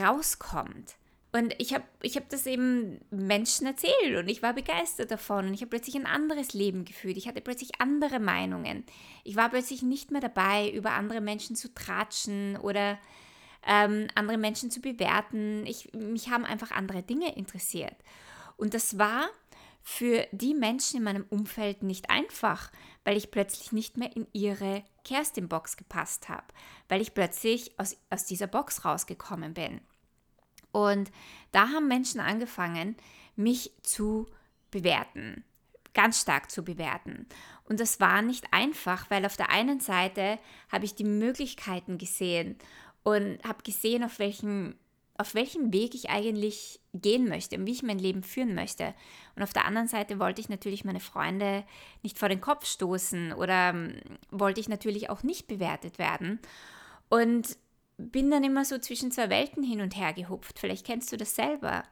rauskommt. 0.00 0.96
Und 1.32 1.54
ich 1.58 1.74
habe 1.74 1.84
ich 2.02 2.16
hab 2.16 2.28
das 2.28 2.46
eben 2.46 3.00
Menschen 3.10 3.66
erzählt 3.66 4.16
und 4.18 4.28
ich 4.28 4.42
war 4.42 4.52
begeistert 4.52 5.12
davon 5.12 5.46
und 5.46 5.54
ich 5.54 5.60
habe 5.60 5.70
plötzlich 5.70 5.94
ein 5.94 6.06
anderes 6.06 6.54
Leben 6.54 6.84
gefühlt. 6.84 7.16
Ich 7.16 7.28
hatte 7.28 7.40
plötzlich 7.40 7.80
andere 7.80 8.18
Meinungen. 8.18 8.84
Ich 9.22 9.36
war 9.36 9.48
plötzlich 9.48 9.82
nicht 9.82 10.10
mehr 10.10 10.20
dabei, 10.20 10.70
über 10.70 10.90
andere 10.92 11.20
Menschen 11.20 11.54
zu 11.54 11.72
tratschen 11.72 12.56
oder 12.56 12.98
ähm, 13.64 14.08
andere 14.16 14.38
Menschen 14.38 14.72
zu 14.72 14.80
bewerten. 14.80 15.64
Ich, 15.66 15.92
mich 15.92 16.30
haben 16.30 16.44
einfach 16.44 16.72
andere 16.72 17.02
Dinge 17.02 17.36
interessiert. 17.36 17.94
Und 18.56 18.74
das 18.74 18.98
war 18.98 19.28
für 19.82 20.26
die 20.32 20.54
Menschen 20.54 20.98
in 20.98 21.04
meinem 21.04 21.26
Umfeld 21.30 21.82
nicht 21.82 22.10
einfach, 22.10 22.70
weil 23.04 23.16
ich 23.16 23.30
plötzlich 23.30 23.72
nicht 23.72 23.96
mehr 23.96 24.14
in 24.14 24.26
ihre 24.32 24.84
Kerstin-Box 25.04 25.76
gepasst 25.76 26.28
habe, 26.28 26.46
weil 26.88 27.00
ich 27.00 27.14
plötzlich 27.14 27.78
aus, 27.78 27.96
aus 28.10 28.26
dieser 28.26 28.46
Box 28.46 28.84
rausgekommen 28.84 29.54
bin. 29.54 29.80
Und 30.72 31.10
da 31.52 31.68
haben 31.70 31.88
Menschen 31.88 32.20
angefangen, 32.20 32.96
mich 33.36 33.72
zu 33.82 34.26
bewerten, 34.70 35.44
ganz 35.94 36.20
stark 36.20 36.50
zu 36.50 36.64
bewerten. 36.64 37.26
Und 37.64 37.80
das 37.80 38.00
war 38.00 38.22
nicht 38.22 38.52
einfach, 38.52 39.10
weil 39.10 39.24
auf 39.26 39.36
der 39.36 39.50
einen 39.50 39.80
Seite 39.80 40.38
habe 40.70 40.84
ich 40.84 40.94
die 40.94 41.04
Möglichkeiten 41.04 41.98
gesehen 41.98 42.56
und 43.02 43.42
habe 43.44 43.62
gesehen, 43.62 44.04
auf 44.04 44.18
welchem, 44.18 44.76
auf 45.16 45.34
welchem 45.34 45.72
Weg 45.72 45.94
ich 45.94 46.10
eigentlich 46.10 46.80
gehen 46.92 47.28
möchte 47.28 47.56
und 47.56 47.66
wie 47.66 47.72
ich 47.72 47.82
mein 47.82 47.98
Leben 47.98 48.22
führen 48.22 48.54
möchte. 48.54 48.94
Und 49.36 49.42
auf 49.42 49.52
der 49.52 49.64
anderen 49.64 49.88
Seite 49.88 50.18
wollte 50.18 50.40
ich 50.40 50.48
natürlich 50.48 50.84
meine 50.84 51.00
Freunde 51.00 51.64
nicht 52.02 52.18
vor 52.18 52.28
den 52.28 52.40
Kopf 52.40 52.66
stoßen 52.66 53.32
oder 53.32 53.70
ähm, 53.70 54.00
wollte 54.30 54.60
ich 54.60 54.68
natürlich 54.68 55.10
auch 55.10 55.22
nicht 55.22 55.46
bewertet 55.46 55.98
werden. 55.98 56.40
Und 57.08 57.56
bin 58.00 58.30
dann 58.30 58.44
immer 58.44 58.64
so 58.64 58.78
zwischen 58.78 59.12
zwei 59.12 59.30
Welten 59.30 59.62
hin 59.62 59.80
und 59.80 59.96
her 59.96 60.12
gehupft. 60.12 60.58
Vielleicht 60.58 60.86
kennst 60.86 61.12
du 61.12 61.16
das 61.16 61.34
selber. 61.34 61.84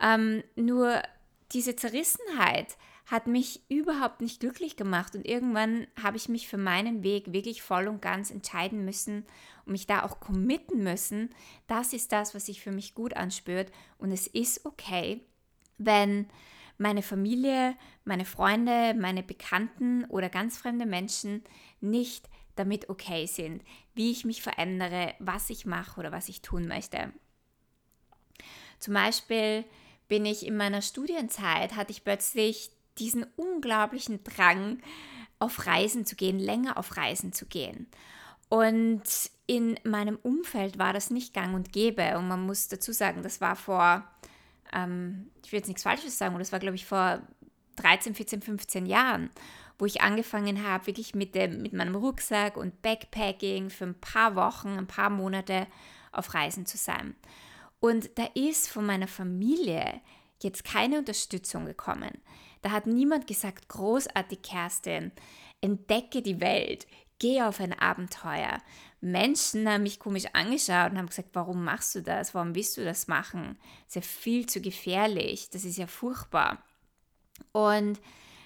Ähm, 0.00 0.42
nur 0.56 1.02
diese 1.52 1.76
Zerrissenheit 1.76 2.76
hat 3.06 3.26
mich 3.26 3.62
überhaupt 3.68 4.20
nicht 4.20 4.38
glücklich 4.38 4.76
gemacht 4.76 5.16
und 5.16 5.26
irgendwann 5.26 5.88
habe 6.00 6.16
ich 6.16 6.28
mich 6.28 6.46
für 6.46 6.58
meinen 6.58 7.02
Weg 7.02 7.32
wirklich 7.32 7.60
voll 7.60 7.88
und 7.88 8.00
ganz 8.00 8.30
entscheiden 8.30 8.84
müssen 8.84 9.26
und 9.66 9.72
mich 9.72 9.88
da 9.88 10.04
auch 10.04 10.20
committen 10.20 10.84
müssen. 10.84 11.30
Das 11.66 11.92
ist 11.92 12.12
das, 12.12 12.34
was 12.34 12.46
sich 12.46 12.60
für 12.60 12.70
mich 12.70 12.94
gut 12.94 13.16
anspürt 13.16 13.72
und 13.98 14.12
es 14.12 14.28
ist 14.28 14.64
okay, 14.64 15.24
wenn 15.76 16.28
meine 16.78 17.02
Familie, 17.02 17.76
meine 18.04 18.24
Freunde, 18.24 18.94
meine 18.94 19.22
Bekannten 19.22 20.04
oder 20.04 20.28
ganz 20.28 20.56
fremde 20.56 20.86
Menschen 20.86 21.42
nicht 21.80 22.28
damit 22.60 22.88
okay 22.88 23.26
sind, 23.26 23.64
wie 23.94 24.10
ich 24.10 24.24
mich 24.24 24.42
verändere, 24.42 25.14
was 25.18 25.50
ich 25.50 25.66
mache 25.66 25.98
oder 25.98 26.12
was 26.12 26.28
ich 26.28 26.42
tun 26.42 26.68
möchte. 26.68 27.12
Zum 28.78 28.94
Beispiel 28.94 29.64
bin 30.08 30.24
ich 30.26 30.46
in 30.46 30.56
meiner 30.56 30.82
Studienzeit, 30.82 31.74
hatte 31.74 31.92
ich 31.92 32.04
plötzlich 32.04 32.70
diesen 32.98 33.26
unglaublichen 33.36 34.22
Drang, 34.24 34.80
auf 35.40 35.66
Reisen 35.66 36.04
zu 36.04 36.16
gehen, 36.16 36.38
länger 36.38 36.76
auf 36.76 36.96
Reisen 36.96 37.32
zu 37.32 37.46
gehen. 37.46 37.86
Und 38.50 39.02
in 39.46 39.80
meinem 39.84 40.18
Umfeld 40.22 40.78
war 40.78 40.92
das 40.92 41.10
nicht 41.10 41.32
gang 41.32 41.54
und 41.54 41.72
gäbe. 41.72 42.18
Und 42.18 42.28
man 42.28 42.44
muss 42.44 42.68
dazu 42.68 42.92
sagen, 42.92 43.22
das 43.22 43.40
war 43.40 43.56
vor, 43.56 44.04
ähm, 44.72 45.30
ich 45.42 45.50
will 45.50 45.58
jetzt 45.58 45.68
nichts 45.68 45.82
Falsches 45.82 46.18
sagen, 46.18 46.38
das 46.38 46.52
war, 46.52 46.58
glaube 46.58 46.76
ich, 46.76 46.84
vor 46.84 47.22
13, 47.76 48.14
14, 48.14 48.42
15 48.42 48.86
Jahren 48.86 49.30
wo 49.80 49.86
ich 49.86 50.02
angefangen 50.02 50.62
habe, 50.62 50.88
wirklich 50.88 51.14
mit, 51.14 51.34
dem, 51.34 51.62
mit 51.62 51.72
meinem 51.72 51.94
Rucksack 51.94 52.56
und 52.56 52.82
Backpacking 52.82 53.70
für 53.70 53.84
ein 53.84 53.98
paar 53.98 54.36
Wochen, 54.36 54.68
ein 54.68 54.86
paar 54.86 55.10
Monate 55.10 55.66
auf 56.12 56.34
Reisen 56.34 56.66
zu 56.66 56.76
sein. 56.76 57.16
Und 57.80 58.10
da 58.18 58.26
ist 58.34 58.68
von 58.68 58.84
meiner 58.84 59.08
Familie 59.08 60.00
jetzt 60.42 60.64
keine 60.64 60.98
Unterstützung 60.98 61.64
gekommen. 61.64 62.10
Da 62.60 62.72
hat 62.72 62.86
niemand 62.86 63.26
gesagt, 63.26 63.68
großartig 63.68 64.42
Kerstin, 64.42 65.12
entdecke 65.62 66.20
die 66.20 66.40
Welt, 66.40 66.86
geh 67.18 67.40
auf 67.40 67.58
ein 67.58 67.72
Abenteuer. 67.72 68.58
Menschen 69.00 69.66
haben 69.66 69.84
mich 69.84 69.98
komisch 69.98 70.26
angeschaut 70.34 70.90
und 70.90 70.98
haben 70.98 71.06
gesagt, 71.06 71.30
warum 71.32 71.64
machst 71.64 71.94
du 71.94 72.02
das? 72.02 72.34
Warum 72.34 72.54
willst 72.54 72.76
du 72.76 72.84
das 72.84 73.08
machen? 73.08 73.58
Das 73.86 73.88
ist 73.88 73.94
ja 73.94 74.02
viel 74.02 74.46
zu 74.46 74.60
gefährlich, 74.60 75.48
das 75.48 75.64
ist 75.64 75.78
ja 75.78 75.86
furchtbar. 75.86 76.62
Und 77.52 78.00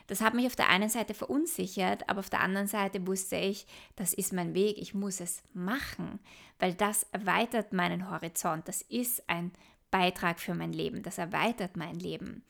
das 0.06 0.20
hat 0.20 0.34
mich 0.34 0.46
auf 0.46 0.56
der 0.56 0.68
einen 0.68 0.90
Seite 0.90 1.14
verunsichert, 1.14 2.08
aber 2.08 2.20
auf 2.20 2.30
der 2.30 2.40
anderen 2.40 2.66
Seite 2.66 3.06
wusste 3.06 3.36
ich, 3.36 3.66
das 3.96 4.12
ist 4.12 4.32
mein 4.32 4.54
Weg, 4.54 4.76
ich 4.78 4.92
muss 4.92 5.20
es 5.20 5.42
machen, 5.54 6.18
weil 6.58 6.74
das 6.74 7.04
erweitert 7.12 7.72
meinen 7.72 8.10
Horizont, 8.10 8.68
das 8.68 8.82
ist 8.82 9.28
ein 9.28 9.52
Beitrag 9.90 10.40
für 10.40 10.54
mein 10.54 10.72
Leben, 10.72 11.02
das 11.02 11.18
erweitert 11.18 11.76
mein 11.76 11.98
Leben. 11.98 12.44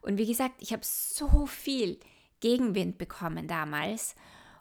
Und 0.00 0.18
wie 0.18 0.26
gesagt, 0.26 0.54
ich 0.58 0.72
habe 0.72 0.82
so 0.84 1.46
viel 1.46 1.98
Gegenwind 2.40 2.98
bekommen 2.98 3.48
damals 3.48 4.14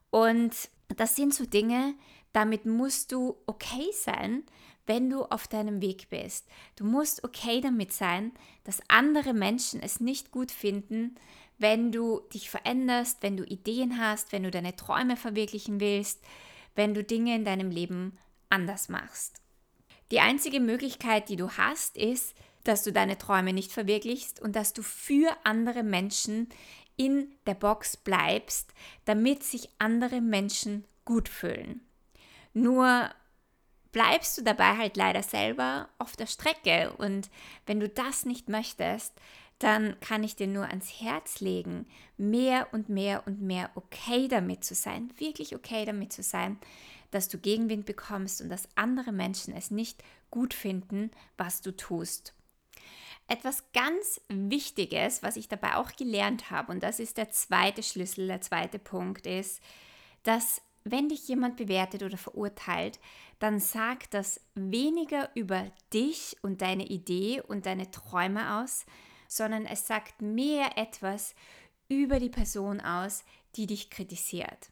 und 0.09 0.53
das 0.87 1.15
sind 1.15 1.33
so 1.33 1.45
Dinge, 1.45 1.95
damit 2.33 2.65
musst 2.65 3.11
du 3.11 3.37
okay 3.45 3.89
sein, 3.93 4.43
wenn 4.87 5.09
du 5.09 5.23
auf 5.23 5.47
deinem 5.47 5.81
Weg 5.81 6.09
bist. 6.09 6.47
Du 6.75 6.83
musst 6.83 7.23
okay 7.23 7.61
damit 7.61 7.93
sein, 7.93 8.31
dass 8.63 8.81
andere 8.87 9.33
Menschen 9.33 9.81
es 9.81 9.99
nicht 9.99 10.31
gut 10.31 10.51
finden, 10.51 11.15
wenn 11.57 11.91
du 11.91 12.21
dich 12.33 12.49
veränderst, 12.49 13.21
wenn 13.21 13.37
du 13.37 13.43
Ideen 13.43 13.99
hast, 13.99 14.31
wenn 14.31 14.43
du 14.43 14.51
deine 14.51 14.75
Träume 14.75 15.15
verwirklichen 15.15 15.79
willst, 15.79 16.21
wenn 16.75 16.93
du 16.93 17.03
Dinge 17.03 17.35
in 17.35 17.45
deinem 17.45 17.69
Leben 17.69 18.17
anders 18.49 18.89
machst. 18.89 19.41
Die 20.11 20.19
einzige 20.19 20.59
Möglichkeit, 20.59 21.29
die 21.29 21.35
du 21.35 21.51
hast, 21.51 21.97
ist, 21.97 22.35
dass 22.63 22.83
du 22.83 22.91
deine 22.91 23.17
Träume 23.17 23.53
nicht 23.53 23.71
verwirklichst 23.71 24.41
und 24.41 24.55
dass 24.55 24.73
du 24.73 24.83
für 24.83 25.35
andere 25.43 25.83
Menschen 25.83 26.49
in 26.97 27.33
der 27.45 27.55
Box 27.55 27.97
bleibst, 27.97 28.73
damit 29.05 29.43
sich 29.43 29.69
andere 29.79 30.21
Menschen 30.21 30.85
gut 31.05 31.29
fühlen. 31.29 31.81
Nur 32.53 33.09
bleibst 33.91 34.37
du 34.37 34.43
dabei 34.43 34.77
halt 34.77 34.97
leider 34.97 35.23
selber 35.23 35.89
auf 35.97 36.15
der 36.15 36.27
Strecke 36.27 36.93
und 36.97 37.29
wenn 37.65 37.79
du 37.79 37.89
das 37.89 38.25
nicht 38.25 38.49
möchtest, 38.49 39.13
dann 39.59 39.99
kann 39.99 40.23
ich 40.23 40.35
dir 40.35 40.47
nur 40.47 40.67
ans 40.67 41.01
Herz 41.01 41.39
legen, 41.39 41.85
mehr 42.17 42.67
und 42.71 42.89
mehr 42.89 43.27
und 43.27 43.41
mehr 43.41 43.69
okay 43.75 44.27
damit 44.27 44.63
zu 44.63 44.73
sein, 44.73 45.13
wirklich 45.17 45.55
okay 45.55 45.85
damit 45.85 46.11
zu 46.11 46.23
sein, 46.23 46.57
dass 47.11 47.27
du 47.27 47.37
Gegenwind 47.37 47.85
bekommst 47.85 48.41
und 48.41 48.49
dass 48.49 48.69
andere 48.75 49.11
Menschen 49.11 49.55
es 49.55 49.69
nicht 49.69 50.03
gut 50.31 50.53
finden, 50.53 51.11
was 51.37 51.61
du 51.61 51.75
tust. 51.75 52.33
Etwas 53.27 53.63
ganz 53.71 54.19
Wichtiges, 54.29 55.21
was 55.21 55.35
ich 55.35 55.47
dabei 55.47 55.75
auch 55.75 55.91
gelernt 55.91 56.49
habe, 56.49 56.71
und 56.71 56.81
das 56.81 56.99
ist 56.99 57.17
der 57.17 57.29
zweite 57.29 57.83
Schlüssel, 57.83 58.27
der 58.27 58.41
zweite 58.41 58.79
Punkt, 58.79 59.27
ist, 59.27 59.61
dass 60.23 60.61
wenn 60.83 61.09
dich 61.09 61.27
jemand 61.27 61.57
bewertet 61.57 62.03
oder 62.03 62.17
verurteilt, 62.17 62.99
dann 63.39 63.59
sagt 63.59 64.13
das 64.13 64.39
weniger 64.55 65.29
über 65.35 65.71
dich 65.93 66.35
und 66.41 66.61
deine 66.61 66.87
Idee 66.87 67.41
und 67.41 67.65
deine 67.65 67.91
Träume 67.91 68.61
aus, 68.61 68.85
sondern 69.27 69.65
es 69.65 69.87
sagt 69.87 70.21
mehr 70.21 70.77
etwas 70.77 71.35
über 71.87 72.19
die 72.19 72.29
Person 72.29 72.79
aus, 72.81 73.23
die 73.55 73.67
dich 73.67 73.89
kritisiert. 73.89 74.71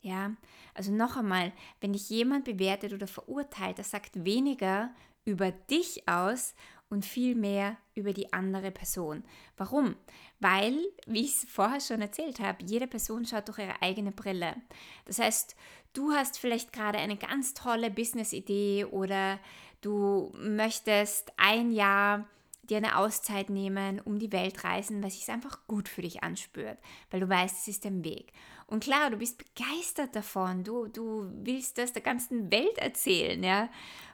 Ja, 0.00 0.36
also 0.74 0.92
noch 0.92 1.16
einmal, 1.16 1.52
wenn 1.80 1.92
dich 1.92 2.10
jemand 2.10 2.44
bewertet 2.44 2.92
oder 2.92 3.06
verurteilt, 3.06 3.78
das 3.78 3.90
sagt 3.90 4.24
weniger 4.24 4.94
über 5.24 5.50
dich 5.50 6.08
aus 6.08 6.54
und 6.88 7.04
viel 7.04 7.34
mehr 7.34 7.76
über 7.94 8.12
die 8.12 8.32
andere 8.32 8.70
Person. 8.70 9.24
Warum? 9.56 9.96
Weil, 10.38 10.78
wie 11.06 11.22
ich 11.22 11.42
es 11.42 11.50
vorher 11.50 11.80
schon 11.80 12.00
erzählt 12.00 12.40
habe, 12.40 12.64
jede 12.64 12.86
Person 12.86 13.24
schaut 13.24 13.48
durch 13.48 13.58
ihre 13.58 13.82
eigene 13.82 14.12
Brille. 14.12 14.56
Das 15.04 15.18
heißt, 15.18 15.56
du 15.92 16.12
hast 16.12 16.38
vielleicht 16.38 16.72
gerade 16.72 16.98
eine 16.98 17.16
ganz 17.16 17.54
tolle 17.54 17.90
Business-Idee 17.90 18.84
oder 18.84 19.40
du 19.80 20.32
möchtest 20.36 21.32
ein 21.36 21.72
Jahr 21.72 22.26
dir 22.66 22.78
eine 22.78 22.98
Auszeit 22.98 23.48
nehmen, 23.48 24.00
um 24.00 24.18
die 24.18 24.32
Welt 24.32 24.64
reisen, 24.64 25.02
weil 25.02 25.10
sich 25.10 25.30
einfach 25.30 25.66
gut 25.66 25.88
für 25.88 26.02
dich 26.02 26.22
anspürt, 26.22 26.78
weil 27.10 27.20
du 27.20 27.28
weißt, 27.28 27.56
es 27.56 27.68
ist 27.68 27.84
der 27.84 28.04
Weg. 28.04 28.32
Und 28.66 28.82
klar, 28.82 29.10
du 29.10 29.16
bist 29.16 29.38
begeistert 29.38 30.16
davon, 30.16 30.64
du, 30.64 30.88
du 30.88 31.30
willst 31.32 31.78
das 31.78 31.92
der 31.92 32.02
ganzen 32.02 32.50
Welt 32.50 32.78
erzählen, 32.78 33.42
ja, 33.42 33.68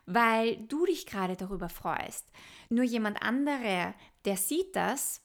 weil 0.07 0.57
du 0.69 0.87
dich 0.87 1.07
gerade 1.07 1.37
darüber 1.37 1.69
freust. 1.69 2.27
Nur 2.69 2.85
jemand 2.85 3.23
anderer, 3.23 3.95
der 4.25 4.37
sieht 4.37 4.75
das 4.75 5.21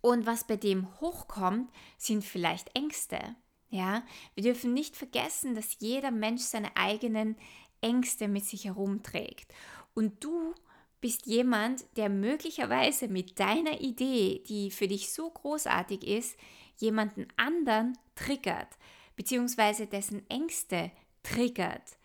und 0.00 0.26
was 0.26 0.46
bei 0.46 0.56
dem 0.56 0.88
hochkommt, 1.00 1.70
sind 1.98 2.24
vielleicht 2.24 2.76
Ängste. 2.76 3.36
Ja, 3.70 4.02
wir 4.34 4.42
dürfen 4.42 4.74
nicht 4.74 4.96
vergessen, 4.96 5.54
dass 5.54 5.78
jeder 5.80 6.10
Mensch 6.10 6.42
seine 6.42 6.76
eigenen 6.76 7.36
Ängste 7.80 8.28
mit 8.28 8.44
sich 8.44 8.64
herumträgt. 8.64 9.52
Und 9.94 10.22
du 10.22 10.54
bist 11.00 11.26
jemand, 11.26 11.84
der 11.96 12.08
möglicherweise 12.08 13.08
mit 13.08 13.38
deiner 13.40 13.80
Idee, 13.80 14.42
die 14.46 14.70
für 14.70 14.88
dich 14.88 15.12
so 15.12 15.30
großartig 15.30 16.06
ist, 16.06 16.38
jemanden 16.76 17.26
anderen 17.36 17.98
triggert, 18.14 18.68
beziehungsweise 19.16 19.86
dessen 19.86 20.28
Ängste 20.30 20.90
triggert. 21.22 21.96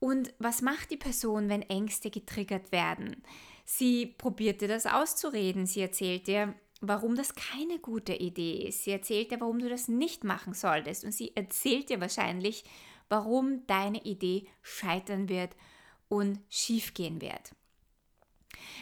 Und 0.00 0.34
was 0.38 0.62
macht 0.62 0.90
die 0.90 0.96
Person, 0.96 1.48
wenn 1.48 1.62
Ängste 1.62 2.10
getriggert 2.10 2.72
werden? 2.72 3.22
Sie 3.64 4.06
probiert 4.06 4.62
dir 4.62 4.68
das 4.68 4.86
auszureden. 4.86 5.66
Sie 5.66 5.80
erzählt 5.80 6.26
dir, 6.26 6.54
warum 6.80 7.14
das 7.14 7.34
keine 7.34 7.78
gute 7.78 8.14
Idee 8.14 8.66
ist. 8.66 8.84
Sie 8.84 8.90
erzählt 8.90 9.30
dir, 9.30 9.40
warum 9.40 9.60
du 9.60 9.68
das 9.68 9.86
nicht 9.86 10.24
machen 10.24 10.54
solltest. 10.54 11.04
Und 11.04 11.12
sie 11.12 11.36
erzählt 11.36 11.90
dir 11.90 12.00
wahrscheinlich, 12.00 12.64
warum 13.08 13.66
deine 13.66 14.02
Idee 14.04 14.48
scheitern 14.62 15.28
wird 15.28 15.54
und 16.08 16.40
schiefgehen 16.48 17.20
wird. 17.20 17.54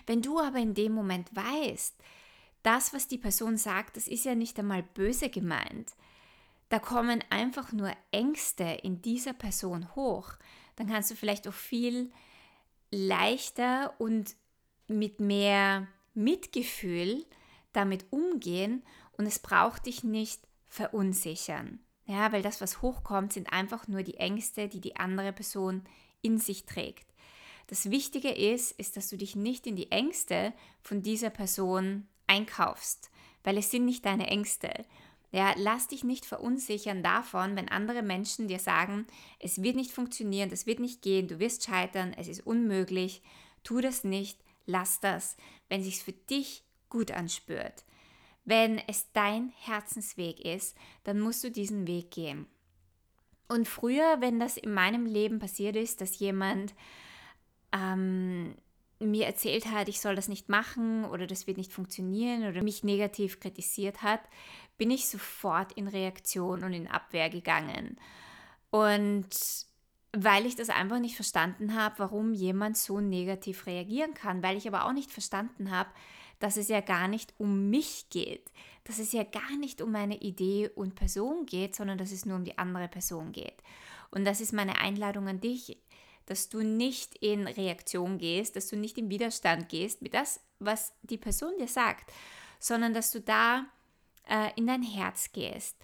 Wenn 0.07 0.23
du 0.23 0.39
aber 0.39 0.59
in 0.59 0.75
dem 0.75 0.93
Moment 0.93 1.35
weißt, 1.35 1.97
das, 2.63 2.93
was 2.93 3.09
die 3.09 3.19
Person 3.19 3.57
sagt, 3.57 3.97
das 3.97 4.09
ist 4.09 4.25
ja 4.25 4.35
nicht 4.35 4.59
einmal 4.59 4.83
böse 4.83 5.31
gemeint. 5.31 5.93
Da 6.69 6.79
kommen 6.79 7.25
einfach 7.31 7.73
nur 7.73 7.93
Ängste 8.11 8.65
in 8.83 9.01
dieser 9.01 9.33
Person 9.33 9.95
hoch. 9.95 10.33
Dann 10.79 10.87
kannst 10.87 11.11
du 11.11 11.17
vielleicht 11.17 11.49
auch 11.49 11.55
viel 11.55 12.13
leichter 12.93 13.93
und 13.99 14.37
mit 14.87 15.19
mehr 15.19 15.89
Mitgefühl 16.15 17.27
damit 17.73 18.07
umgehen 18.11 18.85
und 19.17 19.27
es 19.27 19.41
braucht 19.41 19.87
dich 19.87 20.05
nicht 20.05 20.41
verunsichern. 20.69 21.81
Ja, 22.07 22.31
weil 22.31 22.43
das, 22.43 22.61
was 22.61 22.81
hochkommt, 22.81 23.33
sind 23.33 23.53
einfach 23.53 23.89
nur 23.89 24.05
die 24.05 24.19
Ängste, 24.19 24.69
die 24.69 24.81
die 24.81 24.97
andere 24.97 25.33
Person 25.33 25.83
in 26.23 26.39
sich 26.39 26.65
trägt. 26.65 27.13
Das 27.67 27.91
Wichtige 27.91 28.31
ist, 28.31 28.71
ist, 28.73 28.97
dass 28.97 29.09
du 29.11 29.17
dich 29.17 29.35
nicht 29.35 29.67
in 29.67 29.75
die 29.75 29.91
Ängste 29.91 30.55
von 30.81 31.03
dieser 31.03 31.31
Person 31.31 32.07
einkaufst, 32.29 33.11
weil 33.43 33.59
es 33.59 33.73
sind 33.73 33.85
nicht 33.85 34.07
deine 34.07 34.29
Ängste. 34.29 34.87
Ja, 35.31 35.53
lass 35.57 35.89
dich 35.89 36.05
nicht 36.05 36.25
verunsichern 36.25 37.03
davon, 37.03 37.55
wenn 37.55 37.69
andere 37.69 38.03
Menschen 38.03 38.49
dir 38.49 38.59
sagen, 38.59 39.07
es 39.39 39.63
wird 39.63 39.77
nicht 39.77 39.91
funktionieren, 39.91 40.49
das 40.49 40.67
wird 40.67 40.81
nicht 40.81 41.03
gehen, 41.03 41.29
du 41.29 41.39
wirst 41.39 41.65
scheitern, 41.65 42.15
es 42.17 42.29
ist 42.29 42.47
unmöglich. 42.47 43.23
Tu 43.63 43.81
das 43.81 44.05
nicht, 44.05 44.41
lass 44.65 45.01
das, 45.01 45.37
wenn 45.69 45.81
es 45.81 45.87
sich 45.87 46.03
für 46.03 46.13
dich 46.13 46.65
gut 46.89 47.11
anspürt. 47.11 47.85
Wenn 48.45 48.79
es 48.87 49.13
dein 49.13 49.53
Herzensweg 49.59 50.41
ist, 50.41 50.75
dann 51.05 51.21
musst 51.21 51.45
du 51.45 51.51
diesen 51.51 51.87
Weg 51.87 52.11
gehen. 52.11 52.47
Und 53.49 53.69
früher, 53.69 54.21
wenn 54.21 54.41
das 54.41 54.57
in 54.57 54.73
meinem 54.73 55.05
Leben 55.05 55.39
passiert 55.39 55.77
ist, 55.77 56.01
dass 56.01 56.19
jemand 56.19 56.75
ähm, 57.73 58.55
mir 59.01 59.27
erzählt 59.27 59.67
hat, 59.67 59.89
ich 59.89 60.01
soll 60.01 60.17
das 60.17 60.29
nicht 60.29 60.49
machen 60.49 61.05
oder 61.05 61.27
das 61.27 61.47
wird 61.47 61.57
nicht 61.57 61.73
funktionieren 61.73 62.47
oder 62.49 62.63
mich 62.63 62.85
negativ 62.85 63.41
kritisiert 63.41 64.03
hat, 64.03 64.21
bin 64.79 64.91
ich 64.91 65.09
sofort 65.09 65.73
in 65.73 65.89
Reaktion 65.89 66.65
und 66.65 66.73
in 66.73 66.89
Abwehr 66.89 67.29
gegangen. 67.29 67.99
Und 68.71 69.29
weil 70.13 70.47
ich 70.47 70.57
das 70.57 70.71
einfach 70.71 70.99
nicht 70.99 71.17
verstanden 71.17 71.75
habe, 71.75 71.99
warum 71.99 72.33
jemand 72.33 72.79
so 72.79 73.01
negativ 73.01 73.67
reagieren 73.67 74.15
kann, 74.15 74.43
weil 74.43 74.57
ich 74.57 74.67
aber 74.67 74.87
auch 74.87 74.93
nicht 74.93 75.11
verstanden 75.11 75.71
habe, 75.71 75.91
dass 76.39 76.57
es 76.57 76.69
ja 76.69 76.81
gar 76.81 77.09
nicht 77.09 77.35
um 77.39 77.69
mich 77.69 78.07
geht, 78.11 78.51
dass 78.85 78.99
es 78.99 79.13
ja 79.13 79.25
gar 79.25 79.57
nicht 79.59 79.83
um 79.83 79.91
meine 79.91 80.19
Idee 80.19 80.71
und 80.75 80.95
Person 80.95 81.45
geht, 81.45 81.75
sondern 81.75 81.99
dass 81.99 82.13
es 82.13 82.25
nur 82.25 82.37
um 82.37 82.45
die 82.45 82.57
andere 82.57 82.89
Person 82.89 83.33
geht. 83.33 83.57
Und 84.11 84.25
das 84.25 84.41
ist 84.41 84.53
meine 84.53 84.79
Einladung 84.81 85.29
an 85.29 85.41
dich 85.41 85.77
dass 86.29 86.51
du 86.51 86.61
nicht 86.61 87.17
in 87.23 87.47
Reaktion 87.47 88.19
gehst, 88.19 88.55
dass 88.55 88.69
du 88.69 88.77
nicht 88.77 88.99
in 88.99 89.09
Widerstand 89.09 89.71
gehst 89.71 90.03
mit 90.03 90.13
das, 90.13 90.41
was 90.59 90.93
die 91.03 91.17
Person 91.17 91.53
dir 91.59 91.69
sagt, 91.69 92.13
sondern 92.59 92.93
dass 92.93 93.11
du 93.11 93.21
da 93.21 93.65
äh, 94.29 94.51
in 94.57 94.67
dein 94.67 94.83
Herz 94.83 95.33
gehst 95.33 95.77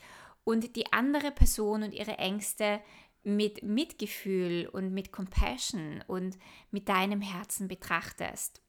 und 0.44 0.76
die 0.76 0.92
andere 0.92 1.30
Person 1.30 1.82
und 1.82 1.92
ihre 1.92 2.18
Ängste 2.18 2.80
mit 3.22 3.62
Mitgefühl 3.62 4.68
und 4.70 4.92
mit 4.92 5.10
Compassion 5.10 6.04
und 6.06 6.38
mit 6.70 6.88
deinem 6.88 7.22
Herzen 7.22 7.68
betrachtest. 7.68 8.60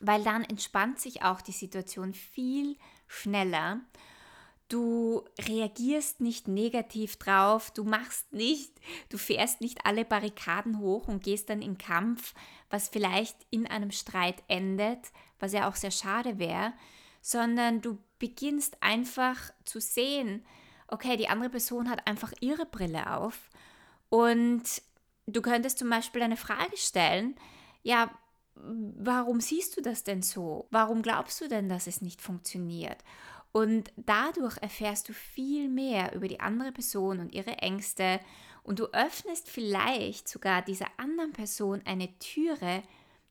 Weil 0.00 0.24
dann 0.24 0.42
entspannt 0.42 0.98
sich 0.98 1.22
auch 1.22 1.40
die 1.40 1.52
Situation 1.52 2.12
viel 2.12 2.76
schneller 3.06 3.80
Du 4.72 5.22
reagierst 5.38 6.22
nicht 6.22 6.48
negativ 6.48 7.18
drauf, 7.18 7.70
du 7.72 7.84
machst 7.84 8.32
nicht, 8.32 8.72
du 9.10 9.18
fährst 9.18 9.60
nicht 9.60 9.84
alle 9.84 10.06
Barrikaden 10.06 10.78
hoch 10.78 11.08
und 11.08 11.22
gehst 11.22 11.50
dann 11.50 11.60
in 11.60 11.76
Kampf, 11.76 12.32
was 12.70 12.88
vielleicht 12.88 13.36
in 13.50 13.66
einem 13.66 13.90
Streit 13.90 14.42
endet, 14.48 15.12
was 15.38 15.52
ja 15.52 15.68
auch 15.68 15.76
sehr 15.76 15.90
schade 15.90 16.38
wäre, 16.38 16.72
sondern 17.20 17.82
du 17.82 17.98
beginnst 18.22 18.80
einfach 18.84 19.52
zu 19.64 19.80
sehen, 19.80 20.46
okay, 20.86 21.16
die 21.16 21.26
andere 21.26 21.50
Person 21.50 21.90
hat 21.90 22.06
einfach 22.06 22.32
ihre 22.40 22.66
Brille 22.66 23.16
auf 23.16 23.50
und 24.10 24.62
du 25.26 25.42
könntest 25.42 25.78
zum 25.78 25.90
Beispiel 25.90 26.22
eine 26.22 26.36
Frage 26.36 26.76
stellen, 26.76 27.34
ja, 27.82 28.12
warum 28.54 29.40
siehst 29.40 29.76
du 29.76 29.80
das 29.80 30.04
denn 30.04 30.22
so? 30.22 30.68
Warum 30.70 31.02
glaubst 31.02 31.40
du 31.40 31.48
denn, 31.48 31.68
dass 31.68 31.88
es 31.88 32.00
nicht 32.00 32.22
funktioniert? 32.22 32.98
Und 33.50 33.92
dadurch 33.96 34.56
erfährst 34.58 35.08
du 35.08 35.12
viel 35.12 35.68
mehr 35.68 36.14
über 36.14 36.28
die 36.28 36.38
andere 36.38 36.70
Person 36.70 37.18
und 37.18 37.34
ihre 37.34 37.58
Ängste 37.58 38.20
und 38.62 38.78
du 38.78 38.86
öffnest 38.92 39.50
vielleicht 39.50 40.28
sogar 40.28 40.62
dieser 40.62 40.86
anderen 40.96 41.32
Person 41.32 41.82
eine 41.86 42.16
Türe, 42.20 42.84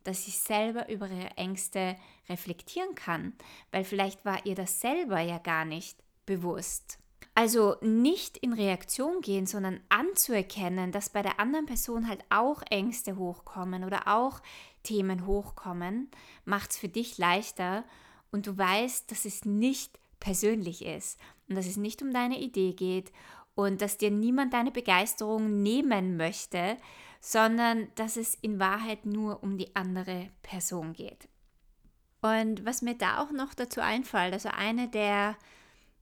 dass 0.04 0.26
sie 0.26 0.32
selber 0.32 0.90
über 0.90 1.10
ihre 1.10 1.38
Ängste 1.38 1.96
reflektieren 2.30 2.96
kann, 2.96 3.34
weil 3.72 3.84
vielleicht 3.84 4.26
war 4.26 4.46
ihr 4.46 4.56
das 4.56 4.80
selber 4.80 5.20
ja 5.20 5.38
gar 5.38 5.66
nicht 5.66 5.98
bewusst. 6.26 7.00
Also 7.34 7.76
nicht 7.82 8.38
in 8.38 8.54
Reaktion 8.54 9.22
gehen, 9.22 9.46
sondern 9.46 9.80
anzuerkennen, 9.90 10.92
dass 10.92 11.10
bei 11.10 11.22
der 11.22 11.40
anderen 11.40 11.66
Person 11.66 12.08
halt 12.08 12.24
auch 12.30 12.62
Ängste 12.70 13.16
hochkommen 13.16 13.86
oder 13.86 14.08
auch 14.08 14.42
Themen 14.84 15.26
hochkommen, 15.26 16.10
macht 16.44 16.72
es 16.72 16.78
für 16.78 16.90
dich 16.90 17.18
leichter 17.18 17.86
und 18.32 18.48
du 18.48 18.58
weißt, 18.58 19.10
dass 19.12 19.26
es 19.26 19.46
nicht 19.46 19.98
persönlich 20.20 20.86
ist 20.86 21.20
und 21.48 21.56
dass 21.56 21.68
es 21.68 21.78
nicht 21.78 22.02
um 22.02 22.12
deine 22.12 22.40
Idee 22.40 22.74
geht 22.74 23.12
und 23.56 23.82
dass 23.82 23.98
dir 23.98 24.12
niemand 24.12 24.54
deine 24.54 24.72
Begeisterung 24.72 25.62
nehmen 25.62 26.18
möchte, 26.18 26.78
sondern 27.22 27.88
dass 27.96 28.18
es 28.18 28.34
in 28.34 28.60
Wahrheit 28.60 29.06
nur 29.06 29.44
um 29.44 29.58
die 29.58 29.76
andere 29.76 30.30
Person 30.42 30.94
geht. 30.94 31.30
Und 32.22 32.66
was 32.66 32.82
mir 32.82 32.96
da 32.96 33.20
auch 33.20 33.32
noch 33.32 33.54
dazu 33.54 33.80
einfällt, 33.80 34.34
also 34.34 34.50
eine 34.50 34.90
der 34.90 35.38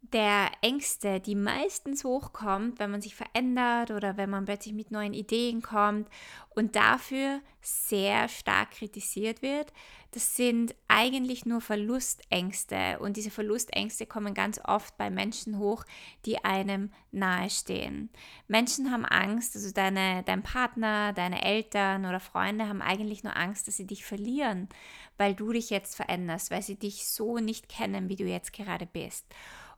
der 0.01 0.49
Ängste, 0.61 1.19
die 1.19 1.35
meistens 1.35 2.03
hochkommt, 2.03 2.79
wenn 2.79 2.91
man 2.91 3.01
sich 3.01 3.15
verändert 3.15 3.91
oder 3.91 4.17
wenn 4.17 4.29
man 4.29 4.45
plötzlich 4.45 4.73
mit 4.73 4.91
neuen 4.91 5.13
Ideen 5.13 5.61
kommt 5.61 6.07
und 6.49 6.75
dafür 6.75 7.41
sehr 7.61 8.27
stark 8.27 8.71
kritisiert 8.71 9.41
wird, 9.41 9.71
das 10.11 10.35
sind 10.35 10.73
eigentlich 10.87 11.45
nur 11.45 11.61
Verlustängste. 11.61 12.97
Und 12.99 13.17
diese 13.17 13.29
Verlustängste 13.29 14.07
kommen 14.07 14.33
ganz 14.33 14.59
oft 14.63 14.97
bei 14.97 15.11
Menschen 15.11 15.59
hoch, 15.59 15.85
die 16.25 16.43
einem 16.43 16.91
nahestehen. 17.11 18.09
Menschen 18.47 18.91
haben 18.91 19.05
Angst, 19.05 19.55
also 19.55 19.71
deine, 19.71 20.23
dein 20.23 20.41
Partner, 20.41 21.13
deine 21.13 21.43
Eltern 21.43 22.05
oder 22.05 22.19
Freunde 22.19 22.67
haben 22.67 22.81
eigentlich 22.81 23.23
nur 23.23 23.37
Angst, 23.37 23.67
dass 23.67 23.77
sie 23.77 23.85
dich 23.85 24.03
verlieren, 24.03 24.69
weil 25.17 25.35
du 25.35 25.51
dich 25.51 25.69
jetzt 25.69 25.95
veränderst, 25.95 26.49
weil 26.49 26.63
sie 26.63 26.79
dich 26.79 27.05
so 27.05 27.37
nicht 27.37 27.69
kennen, 27.69 28.09
wie 28.09 28.15
du 28.15 28.25
jetzt 28.25 28.53
gerade 28.53 28.87
bist. 28.87 29.25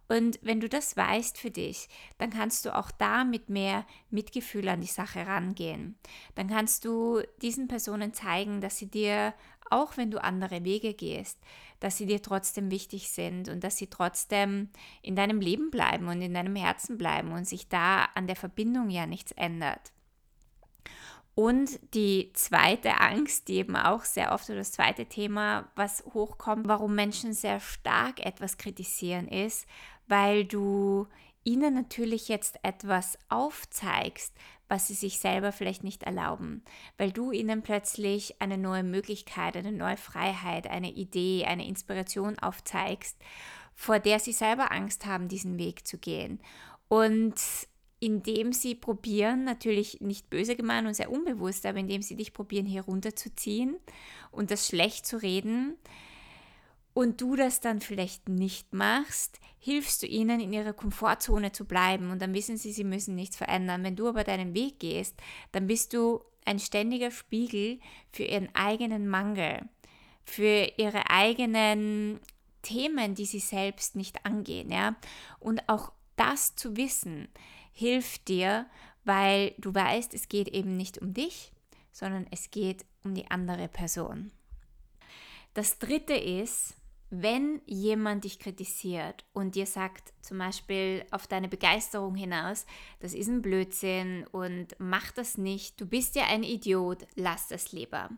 Und 0.08 0.40
wenn 0.42 0.60
du 0.60 0.68
das 0.68 0.98
weißt 0.98 1.38
für 1.38 1.52
dich, 1.52 1.88
dann 2.18 2.32
kannst 2.32 2.66
du 2.66 2.76
auch 2.76 2.92
da 2.92 3.24
mit 3.24 3.50
mehr 3.50 3.86
Mitgefühl 4.10 4.68
an 4.68 4.82
die 4.82 4.88
Sache 4.88 5.26
rangehen. 5.26 5.96
Dann 6.36 6.48
kannst 6.48 6.84
du 6.86 7.22
diesen 7.42 7.68
Personen 7.68 8.14
zeigen, 8.14 8.60
dass 8.60 8.78
sie 8.78 8.88
dir, 8.88 9.34
auch 9.70 9.96
wenn 9.96 10.12
du 10.12 10.22
andere 10.22 10.66
Wege 10.66 10.94
gehst, 10.94 11.40
dass 11.80 11.98
sie 11.98 12.06
dir 12.06 12.22
trotzdem 12.22 12.72
wichtig 12.72 13.10
sind 13.10 13.48
und 13.48 13.64
dass 13.64 13.78
sie 13.78 13.88
trotzdem 13.88 14.70
in 15.02 15.16
deinem 15.16 15.40
Leben 15.40 15.72
bleiben 15.72 16.10
und 16.10 16.22
in 16.22 16.34
deinem 16.34 16.58
Herzen 16.58 16.98
bleiben 16.98 17.32
und 17.32 17.48
sich 17.48 17.70
da 17.70 18.04
an 18.14 18.28
der 18.28 18.36
Verbindung 18.36 18.90
ja 18.90 19.06
nichts 19.06 19.32
ändert. 19.32 19.94
Und 21.34 21.80
die 21.94 22.32
zweite 22.34 23.00
Angst, 23.00 23.48
die 23.48 23.56
eben 23.56 23.78
auch 23.78 24.04
sehr 24.04 24.34
oft 24.34 24.50
oder 24.50 24.60
das 24.60 24.74
zweite 24.74 25.06
Thema, 25.06 25.72
was 25.76 26.04
hochkommt, 26.14 26.68
warum 26.68 26.94
Menschen 26.94 27.34
sehr 27.34 27.62
stark 27.62 28.20
etwas 28.26 28.58
kritisieren, 28.58 29.28
ist, 29.30 29.66
weil 30.12 30.44
du 30.44 31.08
ihnen 31.46 31.74
natürlich 31.74 32.28
jetzt 32.28 32.60
etwas 32.64 33.18
aufzeigst, 33.30 34.36
was 34.68 34.88
sie 34.88 34.94
sich 34.94 35.20
selber 35.20 35.54
vielleicht 35.54 35.86
nicht 35.86 36.04
erlauben, 36.04 36.64
weil 36.98 37.14
du 37.14 37.32
ihnen 37.32 37.62
plötzlich 37.62 38.42
eine 38.42 38.58
neue 38.58 38.84
Möglichkeit, 38.84 39.56
eine 39.56 39.72
neue 39.72 39.96
Freiheit, 39.96 40.68
eine 40.68 40.92
Idee, 40.92 41.46
eine 41.46 41.66
Inspiration 41.66 42.38
aufzeigst, 42.40 43.18
vor 43.74 44.00
der 44.00 44.20
sie 44.20 44.34
selber 44.34 44.74
Angst 44.74 45.06
haben, 45.06 45.30
diesen 45.30 45.58
Weg 45.58 45.88
zu 45.88 45.98
gehen. 45.98 46.42
Und 46.90 47.36
indem 48.02 48.52
sie 48.52 48.76
probieren, 48.76 49.46
natürlich 49.46 50.02
nicht 50.02 50.30
böse 50.30 50.58
gemeint 50.58 50.88
und 50.88 50.94
sehr 50.94 51.12
unbewusst, 51.12 51.66
aber 51.66 51.80
indem 51.80 52.02
sie 52.02 52.18
dich 52.18 52.34
probieren, 52.34 52.66
hier 52.66 52.82
runterzuziehen 52.82 53.78
und 54.30 54.52
das 54.52 54.68
schlecht 54.68 55.06
zu 55.06 55.22
reden, 55.22 55.78
und 56.94 57.22
du 57.22 57.36
das 57.36 57.60
dann 57.60 57.82
vielleicht 57.82 58.28
nicht 58.30 58.74
machst, 58.74 59.40
hilfst 59.60 60.02
du 60.02 60.08
ihnen 60.08 60.40
in 60.40 60.54
ihrer 60.54 60.74
Komfortzone 60.74 61.52
zu 61.52 61.66
bleiben 61.66 62.12
und 62.12 62.22
dann 62.22 62.34
wissen 62.34 62.58
sie, 62.58 62.72
sie 62.72 62.84
müssen 62.84 63.16
nichts 63.16 63.38
verändern. 63.38 63.84
Wenn 63.84 63.96
du 63.96 64.08
aber 64.08 64.24
deinen 64.24 64.54
Weg 64.54 64.80
gehst, 64.80 65.16
dann 65.52 65.68
bist 65.68 65.94
du 65.94 66.22
ein 66.46 66.60
ständiger 66.60 67.12
Spiegel 67.12 67.80
für 68.12 68.24
ihren 68.24 68.54
eigenen 68.56 69.08
Mangel, 69.08 69.62
für 70.26 70.72
ihre 70.78 71.10
eigenen 71.10 72.20
Themen, 72.64 73.16
die 73.16 73.26
sie 73.26 73.40
selbst 73.40 73.96
nicht 73.96 74.26
angehen, 74.26 74.72
ja? 74.72 74.96
Und 75.40 75.68
auch 75.70 75.92
das 76.16 76.56
zu 76.56 76.76
wissen 76.76 77.28
hilft 77.72 78.28
dir, 78.28 78.68
weil 79.04 79.54
du 79.58 79.74
weißt, 79.74 80.14
es 80.14 80.28
geht 80.28 80.50
eben 80.50 80.78
nicht 80.78 81.00
um 81.00 81.14
dich, 81.14 81.52
sondern 81.92 82.28
es 82.32 82.52
geht 82.52 82.86
um 83.04 83.16
die 83.16 83.30
andere 83.32 83.68
Person. 83.68 84.32
Das 85.54 85.80
dritte 85.80 86.14
ist, 86.14 86.76
wenn 87.12 87.62
jemand 87.66 88.24
dich 88.24 88.40
kritisiert 88.40 89.26
und 89.34 89.56
dir 89.56 89.66
sagt, 89.66 90.14
zum 90.22 90.38
Beispiel 90.38 91.06
auf 91.12 91.28
deine 91.28 91.50
Begeisterung 91.50 92.16
hinaus, 92.16 92.66
das 93.02 93.14
ist 93.14 93.28
ein 93.28 93.42
Blödsinn 93.42 94.26
und 94.32 94.68
mach 94.80 95.12
das 95.12 95.38
nicht, 95.38 95.80
du 95.80 95.86
bist 95.86 96.16
ja 96.16 96.28
ein 96.28 96.44
Idiot, 96.44 97.06
lass 97.16 97.50
das 97.50 97.74
lieber. 97.74 98.10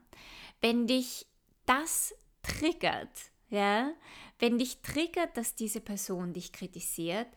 Wenn 0.61 0.85
dich 0.85 1.25
das 1.65 2.13
triggert, 2.43 3.31
ja, 3.49 3.91
wenn 4.37 4.59
dich 4.59 4.83
triggert, 4.83 5.37
dass 5.37 5.55
diese 5.55 5.81
Person 5.81 6.33
dich 6.33 6.53
kritisiert, 6.53 7.27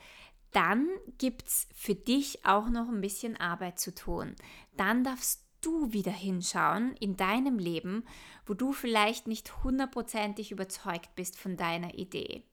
dann 0.52 0.88
gibt 1.16 1.48
es 1.48 1.68
für 1.74 1.94
dich 1.94 2.44
auch 2.44 2.68
noch 2.68 2.88
ein 2.88 3.00
bisschen 3.00 3.36
Arbeit 3.36 3.78
zu 3.78 3.94
tun. 3.94 4.36
Dann 4.76 5.04
darfst 5.04 5.45
du 5.66 5.92
wieder 5.92 6.12
hinschauen 6.12 6.94
in 7.00 7.16
deinem 7.16 7.58
Leben, 7.58 8.04
wo 8.46 8.54
du 8.54 8.72
vielleicht 8.72 9.26
nicht 9.26 9.64
hundertprozentig 9.64 10.52
überzeugt 10.52 11.14
bist 11.16 11.38
von 11.38 11.56
deiner 11.56 11.94
Idee, 11.94 12.44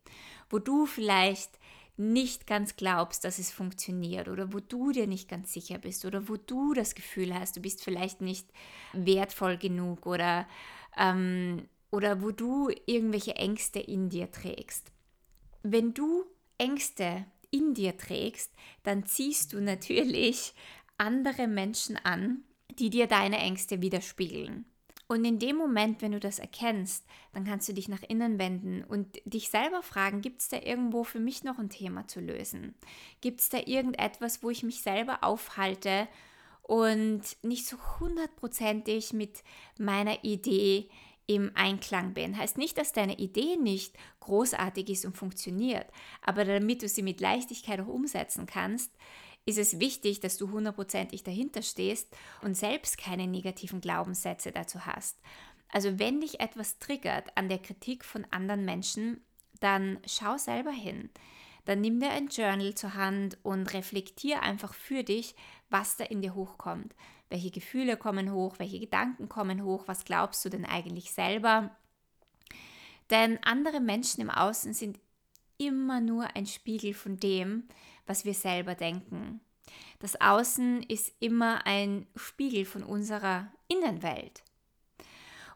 wo 0.49 0.59
du 0.59 0.85
vielleicht 0.85 1.59
nicht 1.95 2.47
ganz 2.47 2.75
glaubst, 2.75 3.23
dass 3.23 3.37
es 3.37 3.51
funktioniert 3.51 4.27
oder 4.27 4.51
wo 4.51 4.59
du 4.59 4.91
dir 4.91 5.05
nicht 5.05 5.29
ganz 5.29 5.53
sicher 5.53 5.77
bist 5.77 6.05
oder 6.05 6.27
wo 6.27 6.37
du 6.37 6.73
das 6.73 6.95
Gefühl 6.95 7.33
hast, 7.33 7.55
du 7.55 7.61
bist 7.61 7.83
vielleicht 7.83 8.19
nicht 8.19 8.47
wertvoll 8.93 9.57
genug 9.57 10.07
oder, 10.07 10.47
ähm, 10.97 11.67
oder 11.91 12.23
wo 12.23 12.31
du 12.31 12.71
irgendwelche 12.87 13.35
Ängste 13.35 13.79
in 13.79 14.09
dir 14.09 14.31
trägst. 14.31 14.91
Wenn 15.61 15.93
du 15.93 16.25
Ängste 16.57 17.25
in 17.51 17.75
dir 17.75 17.95
trägst, 17.95 18.51
dann 18.81 19.05
ziehst 19.05 19.53
du 19.53 19.61
natürlich 19.61 20.55
andere 20.97 21.47
Menschen 21.47 21.97
an, 21.97 22.43
die 22.79 22.89
dir 22.89 23.07
deine 23.07 23.37
Ängste 23.37 23.81
widerspiegeln. 23.81 24.65
Und 25.07 25.25
in 25.25 25.37
dem 25.37 25.57
Moment, 25.57 26.01
wenn 26.01 26.13
du 26.13 26.19
das 26.19 26.39
erkennst, 26.39 27.05
dann 27.33 27.43
kannst 27.43 27.67
du 27.67 27.73
dich 27.73 27.87
nach 27.87 28.01
innen 28.03 28.39
wenden 28.39 28.83
und 28.83 29.19
dich 29.25 29.49
selber 29.49 29.83
fragen, 29.83 30.21
gibt 30.21 30.41
es 30.41 30.47
da 30.47 30.57
irgendwo 30.57 31.03
für 31.03 31.19
mich 31.19 31.43
noch 31.43 31.59
ein 31.59 31.69
Thema 31.69 32.07
zu 32.07 32.19
lösen? 32.19 32.73
Gibt 33.21 33.41
es 33.41 33.49
da 33.49 33.59
irgendetwas, 33.59 34.41
wo 34.41 34.49
ich 34.49 34.63
mich 34.63 34.81
selber 34.81 35.23
aufhalte 35.23 36.07
und 36.61 37.21
nicht 37.43 37.67
so 37.67 37.77
hundertprozentig 37.99 39.13
mit 39.13 39.43
meiner 39.77 40.23
Idee 40.23 40.89
im 41.27 41.51
Einklang 41.55 42.13
bin. 42.13 42.37
Heißt 42.37 42.57
nicht, 42.57 42.77
dass 42.77 42.91
deine 42.91 43.17
Idee 43.17 43.55
nicht 43.57 43.95
großartig 44.19 44.89
ist 44.89 45.05
und 45.05 45.17
funktioniert, 45.17 45.85
aber 46.21 46.43
damit 46.45 46.81
du 46.81 46.87
sie 46.87 47.03
mit 47.03 47.21
Leichtigkeit 47.21 47.79
auch 47.79 47.87
umsetzen 47.87 48.45
kannst, 48.45 48.91
ist 49.45 49.57
es 49.57 49.79
wichtig, 49.79 50.19
dass 50.19 50.37
du 50.37 50.51
hundertprozentig 50.51 51.23
dahinter 51.23 51.61
stehst 51.61 52.07
und 52.41 52.55
selbst 52.55 52.97
keine 52.97 53.27
negativen 53.27 53.81
Glaubenssätze 53.81 54.51
dazu 54.51 54.85
hast. 54.85 55.19
Also 55.69 55.99
wenn 55.99 56.21
dich 56.21 56.39
etwas 56.39 56.79
triggert 56.79 57.35
an 57.35 57.49
der 57.49 57.59
Kritik 57.59 58.05
von 58.05 58.25
anderen 58.31 58.63
Menschen, 58.63 59.21
dann 59.59 59.99
schau 60.05 60.37
selber 60.37 60.71
hin. 60.71 61.09
Dann 61.65 61.81
nimm 61.81 61.99
dir 61.99 62.11
ein 62.11 62.27
Journal 62.27 62.75
zur 62.75 62.93
Hand 62.93 63.37
und 63.43 63.73
reflektier 63.73 64.43
einfach 64.43 64.73
für 64.73 65.03
dich, 65.03 65.35
was 65.69 65.95
da 65.95 66.03
in 66.03 66.21
dir 66.21 66.35
hochkommt. 66.35 66.93
Welche 67.29 67.51
Gefühle 67.51 67.97
kommen 67.97 68.31
hoch, 68.31 68.59
welche 68.59 68.79
Gedanken 68.79 69.29
kommen 69.29 69.63
hoch, 69.63 69.83
was 69.87 70.05
glaubst 70.05 70.43
du 70.45 70.49
denn 70.49 70.65
eigentlich 70.65 71.11
selber? 71.11 71.75
Denn 73.09 73.41
andere 73.43 73.79
Menschen 73.79 74.21
im 74.21 74.29
Außen 74.29 74.73
sind 74.73 74.99
immer 75.57 76.01
nur 76.01 76.35
ein 76.35 76.45
Spiegel 76.45 76.93
von 76.93 77.17
dem, 77.19 77.67
was 78.05 78.25
wir 78.25 78.33
selber 78.33 78.75
denken. 78.75 79.41
Das 79.99 80.19
Außen 80.19 80.83
ist 80.83 81.13
immer 81.19 81.65
ein 81.65 82.05
Spiegel 82.15 82.65
von 82.65 82.83
unserer 82.83 83.51
Innenwelt. 83.67 84.43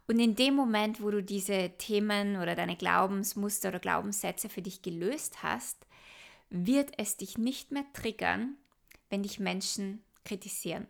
Und 0.08 0.20
in 0.20 0.36
dem 0.36 0.56
Moment, 0.56 1.02
wo 1.02 1.12
du 1.12 1.22
diese 1.22 1.72
Themen 1.78 2.38
oder 2.38 2.56
deine 2.56 2.78
Glaubensmuster 2.78 3.70
oder 3.70 3.80
Glaubenssätze 3.80 4.48
für 4.48 4.62
dich 4.62 4.82
gelöst 4.82 5.44
hast, 5.44 5.86
wird 6.50 6.92
es 6.98 7.18
dich 7.18 7.38
nicht 7.38 7.72
mehr 7.72 7.86
triggern, 7.92 8.56
wenn 9.10 9.24
dich 9.24 9.40
Menschen 9.40 10.02
kritisieren. 10.24 10.88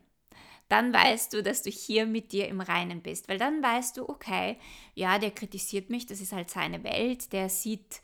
Dann 0.69 0.93
weißt 0.93 1.33
du, 1.33 1.41
dass 1.41 1.63
du 1.63 1.69
hier 1.69 2.05
mit 2.05 2.31
dir 2.31 2.47
im 2.47 2.61
Reinen 2.61 3.01
bist, 3.01 3.29
weil 3.29 3.37
dann 3.37 3.63
weißt 3.63 3.97
du, 3.97 4.07
okay, 4.07 4.57
ja, 4.95 5.17
der 5.17 5.31
kritisiert 5.31 5.89
mich, 5.89 6.05
das 6.05 6.21
ist 6.21 6.33
halt 6.33 6.49
seine 6.49 6.83
Welt, 6.83 7.31
der 7.31 7.49
sieht 7.49 8.01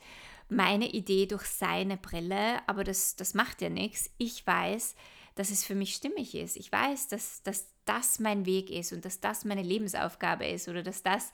meine 0.48 0.90
Idee 0.90 1.26
durch 1.26 1.46
seine 1.46 1.96
Brille, 1.96 2.66
aber 2.66 2.84
das, 2.84 3.16
das 3.16 3.34
macht 3.34 3.62
ja 3.62 3.68
nichts. 3.68 4.10
Ich 4.18 4.46
weiß, 4.46 4.94
dass 5.34 5.50
es 5.50 5.64
für 5.64 5.74
mich 5.74 5.94
stimmig 5.94 6.34
ist. 6.34 6.56
Ich 6.56 6.70
weiß, 6.70 7.08
dass, 7.08 7.42
dass 7.42 7.66
das 7.84 8.18
mein 8.18 8.46
Weg 8.46 8.70
ist 8.70 8.92
und 8.92 9.04
dass 9.04 9.20
das 9.20 9.44
meine 9.44 9.62
Lebensaufgabe 9.62 10.46
ist 10.46 10.68
oder 10.68 10.82
dass 10.82 11.02
das 11.02 11.32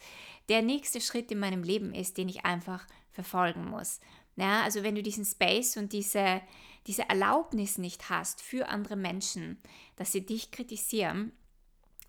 der 0.48 0.62
nächste 0.62 1.00
Schritt 1.00 1.30
in 1.30 1.38
meinem 1.38 1.62
Leben 1.62 1.94
ist, 1.94 2.16
den 2.16 2.28
ich 2.28 2.44
einfach 2.44 2.86
verfolgen 3.10 3.66
muss. 3.66 4.00
Ja, 4.36 4.62
also 4.62 4.82
wenn 4.82 4.94
du 4.94 5.02
diesen 5.02 5.24
Space 5.24 5.76
und 5.76 5.92
diese, 5.92 6.40
diese 6.86 7.08
Erlaubnis 7.08 7.76
nicht 7.76 8.08
hast 8.08 8.40
für 8.40 8.68
andere 8.68 8.96
Menschen, 8.96 9.58
dass 9.96 10.12
sie 10.12 10.24
dich 10.24 10.50
kritisieren, 10.50 11.32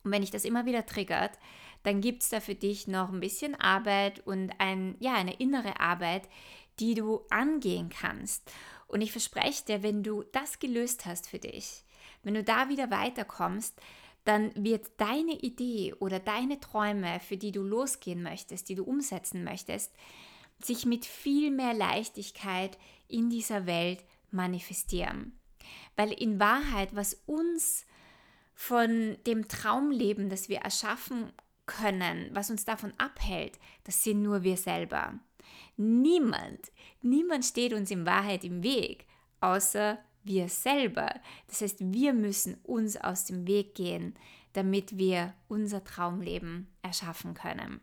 und 0.03 0.11
wenn 0.11 0.21
dich 0.21 0.31
das 0.31 0.45
immer 0.45 0.65
wieder 0.65 0.85
triggert, 0.85 1.37
dann 1.83 2.01
gibt 2.01 2.23
es 2.23 2.29
da 2.29 2.39
für 2.39 2.55
dich 2.55 2.87
noch 2.87 3.11
ein 3.11 3.19
bisschen 3.19 3.59
Arbeit 3.59 4.25
und 4.25 4.51
ein, 4.59 4.95
ja, 4.99 5.13
eine 5.13 5.33
innere 5.33 5.79
Arbeit, 5.79 6.27
die 6.81 6.95
du 6.95 7.21
angehen 7.29 7.89
kannst. 7.89 8.51
Und 8.87 9.01
ich 9.01 9.11
verspreche 9.11 9.63
dir, 9.65 9.83
wenn 9.83 10.03
du 10.03 10.23
das 10.33 10.59
gelöst 10.59 11.05
hast 11.05 11.29
für 11.29 11.39
dich, 11.39 11.83
wenn 12.23 12.33
du 12.33 12.43
da 12.43 12.67
wieder 12.67 12.91
weiterkommst, 12.91 13.79
dann 14.25 14.51
wird 14.55 14.91
deine 14.97 15.39
Idee 15.39 15.93
oder 15.99 16.19
deine 16.19 16.59
Träume, 16.59 17.19
für 17.19 17.37
die 17.37 17.51
du 17.51 17.63
losgehen 17.63 18.21
möchtest, 18.21 18.69
die 18.69 18.75
du 18.75 18.83
umsetzen 18.83 19.43
möchtest, 19.43 19.91
sich 20.59 20.85
mit 20.85 21.05
viel 21.05 21.49
mehr 21.49 21.73
Leichtigkeit 21.73 22.77
in 23.07 23.29
dieser 23.29 23.65
Welt 23.65 24.03
manifestieren. 24.29 25.39
Weil 25.95 26.11
in 26.11 26.39
Wahrheit, 26.39 26.95
was 26.95 27.21
uns 27.25 27.85
von 28.53 29.17
dem 29.25 29.47
Traumleben, 29.47 30.29
das 30.29 30.49
wir 30.49 30.59
erschaffen 30.59 31.31
können, 31.65 32.29
was 32.33 32.49
uns 32.49 32.65
davon 32.65 32.93
abhält, 32.97 33.59
das 33.83 34.03
sind 34.03 34.21
nur 34.21 34.43
wir 34.43 34.57
selber. 34.57 35.13
Niemand, 35.77 36.71
niemand 37.01 37.45
steht 37.45 37.73
uns 37.73 37.91
in 37.91 38.05
Wahrheit 38.05 38.43
im 38.43 38.63
Weg, 38.63 39.05
außer 39.39 39.97
wir 40.23 40.49
selber. 40.49 41.09
Das 41.47 41.61
heißt, 41.61 41.77
wir 41.79 42.13
müssen 42.13 42.55
uns 42.63 42.97
aus 42.97 43.25
dem 43.25 43.47
Weg 43.47 43.75
gehen, 43.75 44.15
damit 44.53 44.97
wir 44.97 45.33
unser 45.47 45.83
Traumleben 45.83 46.67
erschaffen 46.81 47.33
können. 47.33 47.81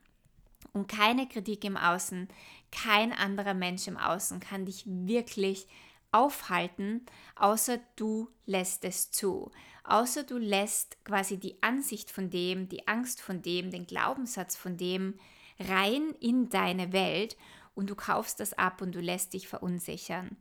Und 0.73 0.87
keine 0.87 1.27
Kritik 1.27 1.65
im 1.65 1.77
Außen, 1.77 2.29
kein 2.71 3.13
anderer 3.13 3.55
Mensch 3.55 3.89
im 3.89 3.97
Außen 3.97 4.39
kann 4.39 4.67
dich 4.67 4.85
wirklich 4.87 5.67
aufhalten, 6.13 7.05
außer 7.37 7.79
du 7.97 8.29
lässt 8.47 8.85
es 8.85 9.11
zu. 9.11 9.51
Außer 9.89 10.23
du 10.23 10.37
lässt 10.37 11.03
quasi 11.07 11.39
die 11.39 11.63
Ansicht 11.63 12.11
von 12.11 12.29
dem, 12.29 12.69
die 12.69 12.87
Angst 12.87 13.23
von 13.23 13.41
dem, 13.41 13.71
den 13.71 13.87
Glaubenssatz 13.87 14.55
von 14.55 14.77
dem 14.77 15.15
rein 15.59 16.15
in 16.21 16.51
deine 16.51 16.93
Welt 16.93 17.39
und 17.75 17.89
du 17.89 17.95
kaufst 17.95 18.39
das 18.39 18.53
ab 18.53 18.83
und 18.83 18.95
du 18.95 19.01
lässt 19.01 19.33
dich 19.33 19.49
verunsichern. 19.49 20.37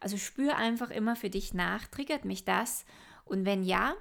Also 0.00 0.16
spür 0.16 0.56
einfach 0.56 0.88
immer 0.88 1.14
für 1.14 1.28
dich 1.28 1.52
nach, 1.52 1.86
triggert 1.88 2.24
mich 2.24 2.46
das? 2.46 2.86
Und 3.26 3.44
wenn 3.44 3.64
ja, 3.64 3.92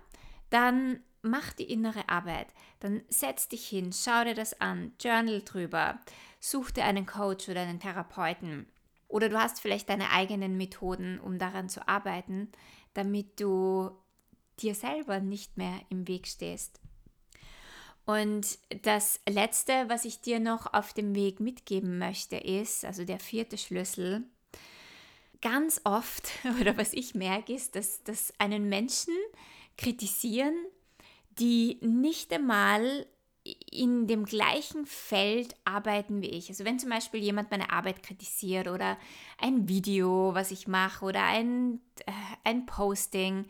dann 0.50 1.02
mach 1.22 1.52
die 1.52 1.70
innere 1.70 2.08
Arbeit. 2.08 2.48
Dann 2.80 3.02
setz 3.10 3.50
dich 3.50 3.68
hin, 3.68 3.92
schau 3.92 4.24
dir 4.24 4.36
das 4.36 4.62
an, 4.62 4.94
journal 5.02 5.42
drüber, 5.42 6.00
such 6.40 6.72
dir 6.72 6.86
einen 6.86 7.06
Coach 7.06 7.50
oder 7.50 7.62
einen 7.62 7.82
Therapeuten. 7.82 8.66
Oder 9.10 9.28
du 9.28 9.38
hast 9.38 9.60
vielleicht 9.60 9.90
deine 9.90 10.12
eigenen 10.12 10.56
Methoden, 10.56 11.20
um 11.20 11.38
daran 11.38 11.68
zu 11.68 11.86
arbeiten, 11.86 12.50
damit 12.94 13.42
du 13.42 13.92
dir 14.62 14.76
selber 14.76 15.20
nicht 15.20 15.58
mehr 15.58 15.80
im 15.89 16.08
Weg 16.08 16.28
stehst. 16.28 16.80
Und 18.06 18.60
das 18.84 19.20
Letzte, 19.28 19.86
was 19.88 20.06
ich 20.06 20.22
dir 20.22 20.39
noch 20.39 20.74
auf 20.74 20.94
dem 20.94 21.15
Weg 21.15 21.39
mitgeben 21.39 21.98
möchte, 21.98 22.38
ist, 22.38 22.86
also 22.86 23.04
der 23.04 23.20
vierte 23.20 23.58
Schlüssel, 23.58 24.24
ganz 25.41 25.82
oft, 25.84 26.30
oder 26.62 26.78
was 26.78 26.94
ich 26.94 27.15
merke, 27.15 27.54
ist, 27.54 27.76
dass, 27.76 28.04
dass 28.04 28.34
einen 28.39 28.70
Menschen 28.70 29.13
kritisieren, 29.78 30.56
die 31.39 31.80
nicht 31.82 32.32
einmal 32.32 33.08
in 33.72 34.08
dem 34.08 34.26
gleichen 34.26 34.86
Feld 34.88 35.56
arbeiten 35.65 36.22
wie 36.22 36.30
ich. 36.30 36.50
Also 36.50 36.65
wenn 36.65 36.80
zum 36.80 36.89
Beispiel 36.89 37.20
jemand 37.20 37.52
meine 37.52 37.72
Arbeit 37.72 38.02
kritisiert 38.02 38.68
oder 38.68 38.98
ein 39.39 39.68
Video, 39.68 40.34
was 40.34 40.50
ich 40.50 40.68
mache 40.68 41.06
oder 41.06 41.24
ein, 41.24 41.80
äh, 42.08 42.12
ein 42.44 42.65
Posting, 42.65 43.46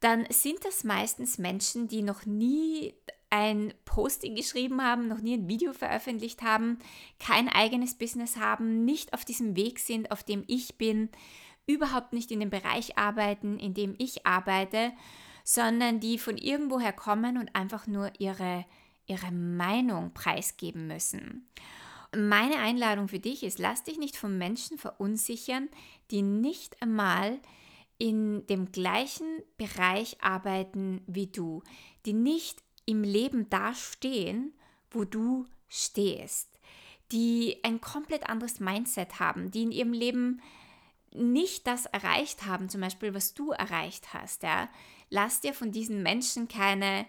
dann 0.00 0.26
sind 0.30 0.64
das 0.64 0.84
meistens 0.84 1.38
Menschen, 1.38 1.88
die 1.88 2.02
noch 2.02 2.24
nie 2.24 2.94
ein 3.30 3.74
Posting 3.84 4.36
geschrieben 4.36 4.82
haben, 4.82 5.08
noch 5.08 5.20
nie 5.20 5.34
ein 5.34 5.48
Video 5.48 5.72
veröffentlicht 5.72 6.42
haben, 6.42 6.78
kein 7.18 7.48
eigenes 7.48 7.94
Business 7.94 8.36
haben, 8.36 8.84
nicht 8.84 9.12
auf 9.12 9.24
diesem 9.24 9.56
Weg 9.56 9.80
sind, 9.80 10.10
auf 10.10 10.22
dem 10.22 10.44
ich 10.46 10.76
bin, 10.78 11.10
überhaupt 11.66 12.12
nicht 12.12 12.30
in 12.30 12.40
dem 12.40 12.50
Bereich 12.50 12.96
arbeiten, 12.96 13.58
in 13.58 13.74
dem 13.74 13.94
ich 13.98 14.26
arbeite, 14.26 14.92
sondern 15.44 16.00
die 16.00 16.18
von 16.18 16.38
irgendwoher 16.38 16.92
kommen 16.92 17.36
und 17.36 17.54
einfach 17.54 17.86
nur 17.86 18.10
ihre, 18.18 18.64
ihre 19.06 19.32
Meinung 19.32 20.14
preisgeben 20.14 20.86
müssen. 20.86 21.48
Meine 22.16 22.58
Einladung 22.58 23.08
für 23.08 23.18
dich 23.18 23.42
ist, 23.42 23.58
lass 23.58 23.82
dich 23.82 23.98
nicht 23.98 24.16
von 24.16 24.38
Menschen 24.38 24.78
verunsichern, 24.78 25.68
die 26.10 26.22
nicht 26.22 26.80
einmal 26.80 27.38
in 27.98 28.46
dem 28.46 28.70
gleichen 28.70 29.42
Bereich 29.56 30.22
arbeiten 30.22 31.02
wie 31.06 31.26
du, 31.26 31.62
die 32.06 32.12
nicht 32.12 32.62
im 32.86 33.02
Leben 33.02 33.50
dastehen, 33.50 34.54
wo 34.90 35.04
du 35.04 35.46
stehst, 35.68 36.58
die 37.12 37.58
ein 37.64 37.80
komplett 37.80 38.28
anderes 38.28 38.60
Mindset 38.60 39.20
haben, 39.20 39.50
die 39.50 39.62
in 39.62 39.72
ihrem 39.72 39.92
Leben 39.92 40.40
nicht 41.12 41.66
das 41.66 41.86
erreicht 41.86 42.46
haben, 42.46 42.68
zum 42.68 42.80
Beispiel 42.80 43.14
was 43.14 43.34
du 43.34 43.50
erreicht 43.50 44.14
hast. 44.14 44.42
Ja? 44.42 44.68
Lass 45.10 45.40
dir 45.40 45.54
von 45.54 45.72
diesen 45.72 46.02
Menschen 46.02 46.48
keine 46.48 47.06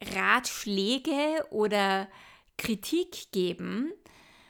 Ratschläge 0.00 1.46
oder 1.50 2.08
Kritik 2.56 3.32
geben, 3.32 3.92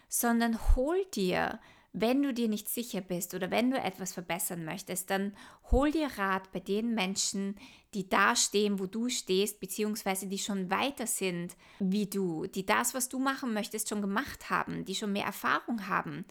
sondern 0.09 0.59
hol 0.77 1.05
dir 1.15 1.61
wenn 1.93 2.23
du 2.23 2.33
dir 2.33 2.49
nicht 2.49 2.69
sicher 2.69 3.01
bist 3.01 3.35
oder 3.35 3.51
wenn 3.51 3.71
du 3.71 3.79
etwas 3.79 4.13
verbessern 4.13 4.65
möchtest, 4.65 5.11
dann 5.11 5.35
hol 5.71 5.91
dir 5.91 6.07
Rat 6.17 6.53
bei 6.53 6.61
den 6.61 6.95
Menschen, 6.95 7.57
die 7.95 8.09
da 8.09 8.37
stehen, 8.37 8.79
wo 8.79 8.87
du 8.87 9.09
stehst, 9.09 9.59
beziehungsweise 9.59 10.29
die 10.29 10.39
schon 10.39 10.71
weiter 10.71 11.07
sind 11.07 11.57
wie 11.81 12.07
du, 12.07 12.47
die 12.47 12.65
das, 12.65 12.95
was 12.95 13.09
du 13.09 13.19
machen 13.19 13.53
möchtest, 13.53 13.89
schon 13.89 14.03
gemacht 14.03 14.51
haben, 14.51 14.85
die 14.85 14.95
schon 14.95 15.13
mehr 15.13 15.25
Erfahrung 15.25 15.89
haben, 15.89 16.25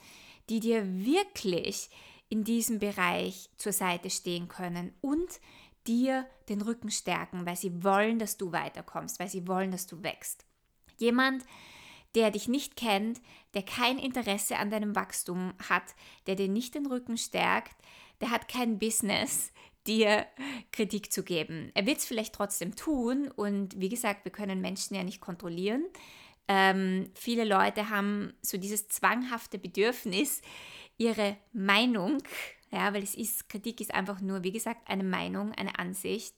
die 0.50 0.62
dir 0.62 0.86
wirklich 1.06 1.90
in 2.30 2.44
diesem 2.44 2.80
Bereich 2.80 3.50
zur 3.58 3.74
Seite 3.74 4.10
stehen 4.10 4.48
können 4.48 4.94
und 5.02 5.42
dir 5.88 6.26
den 6.48 6.62
Rücken 6.62 6.92
stärken, 6.92 7.46
weil 7.46 7.58
sie 7.58 7.84
wollen, 7.84 8.20
dass 8.20 8.38
du 8.38 8.52
weiterkommst, 8.52 9.20
weil 9.20 9.30
sie 9.30 9.48
wollen, 9.48 9.72
dass 9.72 9.88
du 9.88 10.04
wächst. 10.04 10.46
Jemand, 10.98 11.44
der 11.44 11.50
dich 12.16 12.48
nicht 12.48 12.76
kennt, 12.76 13.22
der 13.54 13.64
kein 13.64 13.98
Interesse 13.98 14.58
an 14.58 14.70
deinem 14.70 14.96
Wachstum 14.96 15.54
hat, 15.70 15.96
der 16.28 16.36
dir 16.36 16.48
nicht 16.48 16.76
den 16.76 16.86
Rücken 16.86 17.18
stärkt, 17.18 17.76
der 18.22 18.32
hat 18.32 18.48
kein 18.48 18.80
Business, 18.80 19.52
dir 19.88 20.26
Kritik 20.72 21.12
zu 21.12 21.24
geben. 21.24 21.72
Er 21.74 21.86
wird 21.86 21.98
es 21.98 22.06
vielleicht 22.06 22.36
trotzdem 22.36 22.76
tun 22.76 23.32
und 23.36 23.80
wie 23.80 23.90
gesagt, 23.90 24.26
wir 24.26 24.32
können 24.32 24.62
Menschen 24.62 24.96
ja 24.96 25.04
nicht 25.04 25.22
kontrollieren. 25.22 25.84
Ähm, 26.48 27.12
viele 27.16 27.46
Leute 27.46 27.90
haben 27.90 28.34
so 28.42 28.58
dieses 28.58 28.88
zwanghafte 28.90 29.58
Bedürfnis, 29.58 30.42
ihre 30.98 31.38
Meinung, 31.54 32.22
ja, 32.72 32.94
weil 32.94 33.04
es 33.04 33.16
ist, 33.16 33.50
Kritik 33.50 33.82
ist 33.82 33.94
einfach 33.94 34.20
nur, 34.20 34.44
wie 34.44 34.52
gesagt, 34.52 34.88
eine 34.88 35.04
Meinung, 35.04 35.54
eine 35.54 35.80
Ansicht, 35.80 36.36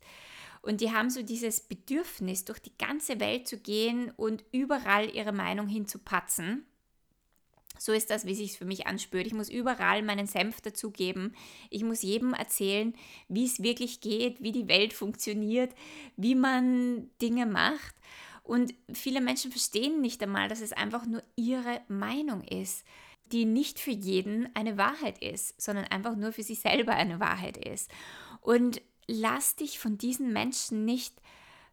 und 0.61 0.81
die 0.81 0.91
haben 0.91 1.09
so 1.09 1.23
dieses 1.23 1.61
Bedürfnis, 1.61 2.45
durch 2.45 2.59
die 2.59 2.77
ganze 2.77 3.19
Welt 3.19 3.47
zu 3.47 3.57
gehen 3.57 4.11
und 4.15 4.43
überall 4.51 5.13
ihre 5.13 5.31
Meinung 5.31 5.67
hinzupatzen. 5.67 6.65
So 7.79 7.93
ist 7.93 8.11
das, 8.11 8.25
wie 8.25 8.35
sich 8.35 8.59
für 8.59 8.65
mich 8.65 8.85
anspürt. 8.85 9.25
Ich 9.25 9.33
muss 9.33 9.49
überall 9.49 10.03
meinen 10.03 10.27
Senf 10.27 10.61
dazugeben. 10.61 11.35
Ich 11.71 11.83
muss 11.83 12.03
jedem 12.03 12.33
erzählen, 12.33 12.93
wie 13.27 13.45
es 13.45 13.63
wirklich 13.63 14.01
geht, 14.01 14.43
wie 14.43 14.51
die 14.51 14.67
Welt 14.67 14.93
funktioniert, 14.93 15.73
wie 16.15 16.35
man 16.35 17.09
Dinge 17.21 17.47
macht. 17.47 17.95
Und 18.43 18.75
viele 18.93 19.19
Menschen 19.19 19.51
verstehen 19.51 19.99
nicht 19.99 20.21
einmal, 20.21 20.47
dass 20.47 20.61
es 20.61 20.73
einfach 20.73 21.07
nur 21.07 21.23
ihre 21.35 21.81
Meinung 21.87 22.43
ist, 22.43 22.85
die 23.31 23.45
nicht 23.45 23.79
für 23.79 23.91
jeden 23.91 24.53
eine 24.55 24.77
Wahrheit 24.77 25.17
ist, 25.23 25.59
sondern 25.59 25.85
einfach 25.85 26.15
nur 26.15 26.33
für 26.33 26.43
sich 26.43 26.59
selber 26.59 26.93
eine 26.93 27.19
Wahrheit 27.19 27.57
ist. 27.57 27.89
Und 28.41 28.81
lass 29.07 29.55
dich 29.55 29.79
von 29.79 29.97
diesen 29.97 30.33
Menschen 30.33 30.85
nicht 30.85 31.21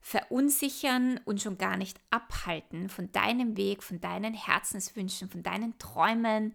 verunsichern 0.00 1.20
und 1.24 1.42
schon 1.42 1.58
gar 1.58 1.76
nicht 1.76 2.00
abhalten 2.10 2.88
von 2.88 3.10
deinem 3.12 3.56
Weg, 3.56 3.82
von 3.82 4.00
deinen 4.00 4.34
Herzenswünschen, 4.34 5.28
von 5.28 5.42
deinen 5.42 5.78
Träumen, 5.78 6.54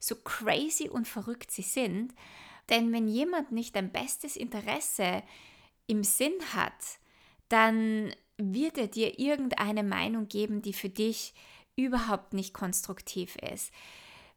so 0.00 0.16
crazy 0.16 0.88
und 0.88 1.06
verrückt 1.06 1.50
sie 1.50 1.62
sind. 1.62 2.14
Denn 2.68 2.92
wenn 2.92 3.08
jemand 3.08 3.52
nicht 3.52 3.76
dein 3.76 3.92
bestes 3.92 4.36
Interesse 4.36 5.22
im 5.86 6.04
Sinn 6.04 6.34
hat, 6.54 6.98
dann 7.48 8.14
wird 8.36 8.78
er 8.78 8.86
dir 8.86 9.18
irgendeine 9.18 9.82
Meinung 9.82 10.28
geben, 10.28 10.62
die 10.62 10.72
für 10.72 10.88
dich 10.88 11.34
überhaupt 11.76 12.34
nicht 12.34 12.54
konstruktiv 12.54 13.36
ist. 13.36 13.72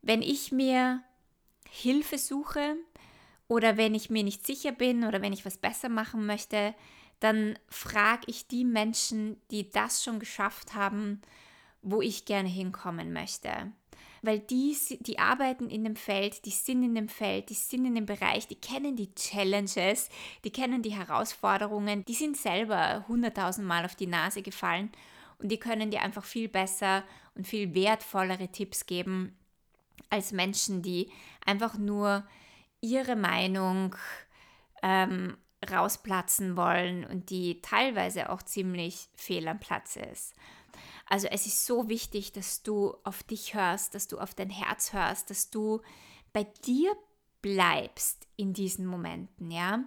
Wenn 0.01 0.21
ich 0.21 0.51
mir 0.51 1.03
Hilfe 1.69 2.17
suche, 2.17 2.75
oder 3.51 3.75
wenn 3.75 3.93
ich 3.93 4.09
mir 4.09 4.23
nicht 4.23 4.47
sicher 4.47 4.71
bin 4.71 5.03
oder 5.03 5.21
wenn 5.21 5.33
ich 5.33 5.45
was 5.45 5.57
besser 5.57 5.89
machen 5.89 6.25
möchte, 6.25 6.73
dann 7.19 7.59
frage 7.67 8.21
ich 8.27 8.47
die 8.47 8.63
Menschen, 8.63 9.35
die 9.51 9.69
das 9.69 10.05
schon 10.05 10.19
geschafft 10.19 10.73
haben, 10.73 11.21
wo 11.81 12.01
ich 12.01 12.23
gerne 12.23 12.47
hinkommen 12.47 13.11
möchte. 13.11 13.51
Weil 14.21 14.39
die, 14.39 14.77
die 15.01 15.19
arbeiten 15.19 15.69
in 15.69 15.83
dem 15.83 15.97
Feld, 15.97 16.45
die 16.45 16.51
sind 16.51 16.81
in 16.81 16.95
dem 16.95 17.09
Feld, 17.09 17.49
die 17.49 17.55
sind 17.55 17.83
in 17.83 17.95
dem 17.95 18.05
Bereich, 18.05 18.47
die 18.47 18.55
kennen 18.55 18.95
die 18.95 19.13
Challenges, 19.15 20.07
die 20.45 20.51
kennen 20.51 20.81
die 20.81 20.95
Herausforderungen, 20.95 22.05
die 22.05 22.13
sind 22.13 22.37
selber 22.37 23.03
hunderttausend 23.09 23.67
Mal 23.67 23.83
auf 23.83 23.95
die 23.95 24.07
Nase 24.07 24.43
gefallen 24.43 24.93
und 25.39 25.51
die 25.51 25.59
können 25.59 25.91
dir 25.91 26.03
einfach 26.03 26.23
viel 26.23 26.47
besser 26.47 27.03
und 27.35 27.45
viel 27.45 27.75
wertvollere 27.75 28.47
Tipps 28.47 28.85
geben 28.85 29.35
als 30.09 30.31
Menschen, 30.31 30.81
die 30.81 31.11
einfach 31.45 31.77
nur 31.77 32.23
ihre 32.81 33.15
Meinung 33.15 33.95
ähm, 34.83 35.37
rausplatzen 35.69 36.57
wollen 36.57 37.05
und 37.05 37.29
die 37.29 37.61
teilweise 37.61 38.29
auch 38.29 38.41
ziemlich 38.41 39.09
fehl 39.15 39.47
am 39.47 39.59
Platz 39.59 39.95
ist. 39.95 40.33
Also 41.07 41.27
es 41.27 41.45
ist 41.45 41.65
so 41.65 41.89
wichtig, 41.89 42.31
dass 42.31 42.63
du 42.63 42.95
auf 43.03 43.23
dich 43.23 43.53
hörst, 43.53 43.95
dass 43.95 44.07
du 44.07 44.17
auf 44.17 44.33
dein 44.33 44.49
Herz 44.49 44.93
hörst, 44.93 45.29
dass 45.29 45.49
du 45.49 45.81
bei 46.33 46.45
dir 46.65 46.95
bleibst 47.41 48.27
in 48.37 48.53
diesen 48.53 48.85
Momenten, 48.85 49.51
ja? 49.51 49.83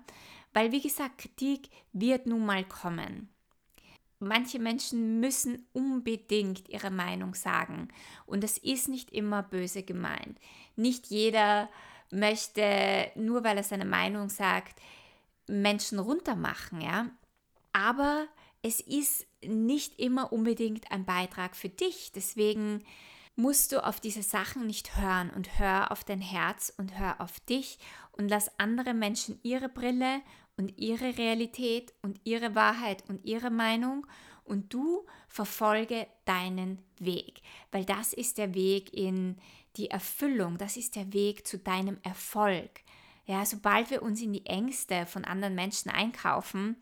Weil 0.53 0.71
wie 0.71 0.83
gesagt, 0.83 1.19
Kritik 1.19 1.71
wird 1.93 2.27
nun 2.27 2.47
mal 2.47 2.65
kommen. 2.65 3.29
Manche 4.21 4.59
Menschen 4.59 5.19
müssen 5.21 5.67
unbedingt 5.73 6.69
ihre 6.69 6.91
Meinung 6.91 7.35
sagen 7.35 7.89
und 8.27 8.45
das 8.45 8.59
ist 8.59 8.89
nicht 8.89 9.11
immer 9.11 9.43
böse 9.43 9.83
gemeint. 9.83 10.39
Nicht 10.77 11.09
jeder 11.09 11.69
möchte, 12.15 13.11
nur 13.15 13.45
weil 13.45 13.57
er 13.57 13.63
seine 13.63 13.85
Meinung 13.85 14.29
sagt, 14.29 14.81
Menschen 15.47 15.99
runtermachen, 15.99 16.81
ja. 16.81 17.07
Aber 17.73 18.27
es 18.63 18.81
ist 18.81 19.27
nicht 19.45 19.99
immer 19.99 20.33
unbedingt 20.33 20.91
ein 20.91 21.05
Beitrag 21.05 21.55
für 21.55 21.69
dich. 21.69 22.13
Deswegen 22.13 22.83
musst 23.37 23.73
du 23.73 23.85
auf 23.85 24.01
diese 24.01 24.23
Sachen 24.23 24.67
nicht 24.67 24.97
hören 24.97 25.31
und 25.31 25.59
hör 25.59 25.91
auf 25.91 26.05
dein 26.05 26.21
Herz 26.21 26.73
und 26.79 26.99
hör 26.99 27.21
auf 27.21 27.41
dich 27.41 27.79
und 28.13 28.29
lass 28.29 28.59
andere 28.59 28.95
Menschen 28.95 29.39
ihre 29.43 29.69
Brille 29.69 30.23
und 30.57 30.79
ihre 30.79 31.19
Realität 31.19 31.93
und 32.03 32.21
ihre 32.25 32.55
Wahrheit 32.55 33.05
und 33.09 33.25
ihre 33.25 33.51
Meinung 33.51 34.07
und 34.45 34.73
du 34.73 35.05
verfolge 35.27 36.07
deinen 36.27 36.79
Weg, 36.99 37.43
weil 37.73 37.85
das 37.85 38.13
ist 38.13 38.39
der 38.39 38.55
Weg 38.55 38.95
in 38.95 39.37
die 39.77 39.91
Erfüllung, 39.91 40.59
das 40.59 40.77
ist 40.77 40.97
der 40.97 41.13
Weg 41.13 41.47
zu 41.47 41.59
deinem 41.59 41.99
Erfolg. 42.03 42.81
Ja, 43.27 43.45
sobald 43.47 43.91
wir 43.91 44.03
uns 44.03 44.21
in 44.21 44.33
die 44.33 44.47
Ängste 44.47 45.07
von 45.07 45.25
anderen 45.25 45.55
Menschen 45.55 45.91
einkaufen, 45.91 46.77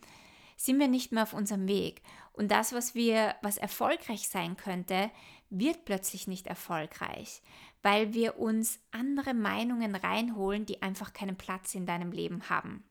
sind 0.56 0.78
wir 0.78 0.88
nicht 0.88 1.12
mehr 1.12 1.22
auf 1.22 1.34
unserem 1.34 1.68
Weg. 1.68 2.02
Und 2.32 2.50
das, 2.50 2.72
was 2.72 2.94
wir, 2.94 3.34
was 3.42 3.58
erfolgreich 3.58 4.28
sein 4.28 4.56
könnte, 4.56 5.10
wird 5.50 5.84
plötzlich 5.84 6.26
nicht 6.26 6.46
erfolgreich, 6.46 7.42
weil 7.82 8.14
wir 8.14 8.38
uns 8.38 8.80
andere 8.90 9.34
Meinungen 9.34 9.94
reinholen, 9.94 10.64
die 10.64 10.82
einfach 10.82 11.12
keinen 11.12 11.36
Platz 11.36 11.74
in 11.74 11.84
deinem 11.84 12.10
Leben 12.10 12.48
haben. 12.48 12.84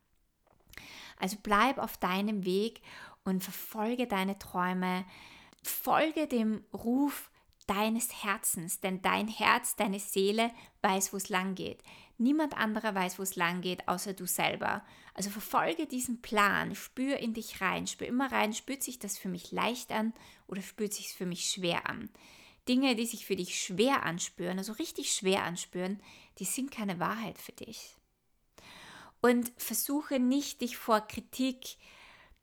Also 1.17 1.37
bleib 1.41 1.77
auf 1.77 1.97
deinem 1.97 2.45
Weg 2.45 2.81
und 3.23 3.43
verfolge 3.43 4.07
deine 4.07 4.37
Träume, 4.37 5.05
folge 5.63 6.27
dem 6.27 6.63
Ruf 6.73 7.30
deines 7.71 8.25
Herzens, 8.25 8.81
denn 8.81 9.01
dein 9.01 9.29
Herz, 9.29 9.77
deine 9.77 10.01
Seele 10.01 10.51
weiß, 10.81 11.13
wo 11.13 11.17
es 11.17 11.29
lang 11.29 11.55
geht. 11.55 11.81
Niemand 12.17 12.57
anderer 12.57 12.93
weiß, 12.93 13.17
wo 13.17 13.23
es 13.23 13.37
lang 13.37 13.61
geht, 13.61 13.87
außer 13.87 14.13
du 14.13 14.27
selber. 14.27 14.83
Also 15.13 15.29
verfolge 15.29 15.87
diesen 15.87 16.21
Plan, 16.21 16.75
spür 16.75 17.17
in 17.17 17.33
dich 17.33 17.61
rein, 17.61 17.87
spür 17.87 18.07
immer 18.07 18.29
rein, 18.29 18.51
spürt 18.51 18.83
sich 18.83 18.99
das 18.99 19.17
für 19.17 19.29
mich 19.29 19.53
leicht 19.53 19.93
an 19.93 20.13
oder 20.47 20.61
spürt 20.61 20.93
sich 20.93 21.13
für 21.13 21.25
mich 21.25 21.49
schwer 21.49 21.89
an. 21.89 22.09
Dinge, 22.67 22.97
die 22.97 23.05
sich 23.05 23.25
für 23.25 23.37
dich 23.37 23.61
schwer 23.61 24.03
anspüren, 24.03 24.57
also 24.57 24.73
richtig 24.73 25.15
schwer 25.15 25.43
anspüren, 25.43 26.01
die 26.39 26.45
sind 26.45 26.71
keine 26.71 26.99
Wahrheit 26.99 27.37
für 27.37 27.53
dich. 27.53 27.95
Und 29.21 29.49
versuche 29.55 30.19
nicht, 30.19 30.59
dich 30.59 30.75
vor 30.75 30.99
Kritik 31.07 31.77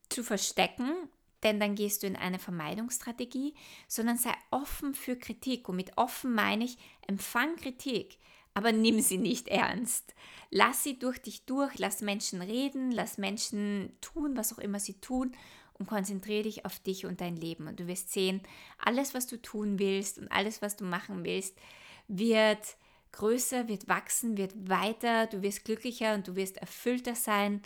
zu 0.09 0.25
verstecken, 0.25 0.97
denn 1.43 1.61
dann 1.61 1.75
gehst 1.75 2.03
du 2.03 2.07
in 2.07 2.17
eine 2.17 2.39
Vermeidungsstrategie, 2.39 3.55
sondern 3.87 4.19
sei 4.19 4.33
offen 4.51 4.95
für 4.95 5.17
Kritik. 5.17 5.69
Und 5.69 5.77
mit 5.77 5.97
offen 5.97 6.35
meine 6.35 6.65
ich, 6.65 6.79
empfang 7.07 7.57
Kritik, 7.57 8.19
aber 8.55 8.73
nimm 8.73 9.01
sie 9.01 9.19
nicht 9.19 9.49
ernst. 9.49 10.15
Lass 10.51 10.83
sie 10.83 10.99
durch 10.99 11.19
dich 11.19 11.45
durch, 11.45 11.79
lass 11.79 12.01
Menschen 12.01 12.43
reden, 12.43 12.91
lass 12.91 13.19
Menschen 13.19 13.93
tun, 14.01 14.37
was 14.37 14.53
auch 14.53 14.59
immer 14.59 14.81
sie 14.81 15.01
tun 15.01 15.33
und 15.79 15.87
konzentriere 15.87 16.43
dich 16.45 16.65
auf 16.65 16.79
dich 16.81 17.07
und 17.07 17.21
dein 17.21 17.37
Leben. 17.37 17.69
Und 17.69 17.81
du 17.81 17.87
wirst 17.87 18.13
sehen, 18.13 18.41
alles, 18.79 19.15
was 19.15 19.27
du 19.27 19.41
tun 19.41 19.79
willst 19.79 20.19
und 20.19 20.31
alles, 20.33 20.61
was 20.63 20.77
du 20.77 20.85
machen 20.85 21.25
willst, 21.25 21.57
wird 22.09 22.77
größer, 23.13 23.69
wird 23.69 23.89
wachsen, 23.89 24.37
wird 24.37 24.69
weiter, 24.69 25.27
du 25.27 25.43
wirst 25.43 25.65
glücklicher 25.65 26.15
und 26.15 26.27
du 26.29 26.37
wirst 26.37 26.57
erfüllter 26.59 27.15
sein. 27.15 27.63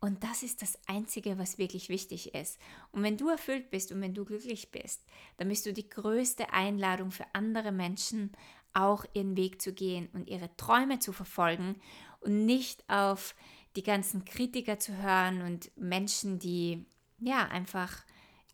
Und 0.00 0.24
das 0.24 0.42
ist 0.42 0.62
das 0.62 0.78
Einzige, 0.86 1.36
was 1.36 1.58
wirklich 1.58 1.90
wichtig 1.90 2.34
ist. 2.34 2.58
Und 2.90 3.02
wenn 3.02 3.18
du 3.18 3.28
erfüllt 3.28 3.70
bist 3.70 3.92
und 3.92 4.00
wenn 4.00 4.14
du 4.14 4.24
glücklich 4.24 4.70
bist, 4.70 5.04
dann 5.36 5.48
bist 5.48 5.66
du 5.66 5.74
die 5.74 5.88
größte 5.88 6.52
Einladung 6.54 7.10
für 7.10 7.26
andere 7.34 7.70
Menschen, 7.70 8.32
auch 8.72 9.04
ihren 9.12 9.36
Weg 9.36 9.60
zu 9.60 9.72
gehen 9.74 10.08
und 10.12 10.28
ihre 10.28 10.54
Träume 10.56 11.00
zu 11.00 11.12
verfolgen 11.12 11.76
und 12.20 12.46
nicht 12.46 12.88
auf 12.88 13.34
die 13.76 13.82
ganzen 13.82 14.24
Kritiker 14.24 14.78
zu 14.78 14.96
hören 14.96 15.42
und 15.42 15.70
Menschen, 15.76 16.38
die 16.38 16.86
ja 17.18 17.46
einfach 17.48 18.04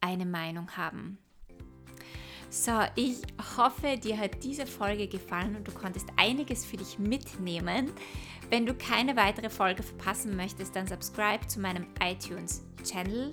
eine 0.00 0.26
Meinung 0.26 0.76
haben. 0.76 1.18
So, 2.48 2.72
ich 2.94 3.16
hoffe, 3.56 3.98
dir 3.98 4.18
hat 4.18 4.42
diese 4.42 4.66
Folge 4.66 5.08
gefallen 5.08 5.56
und 5.56 5.66
du 5.66 5.72
konntest 5.72 6.06
einiges 6.16 6.64
für 6.64 6.76
dich 6.76 6.98
mitnehmen. 6.98 7.90
Wenn 8.48 8.64
du 8.64 8.74
keine 8.74 9.16
weitere 9.16 9.50
Folge 9.50 9.82
verpassen 9.82 10.36
möchtest, 10.36 10.76
dann 10.76 10.86
subscribe 10.86 11.46
zu 11.48 11.60
meinem 11.60 11.86
iTunes-Channel 12.00 13.32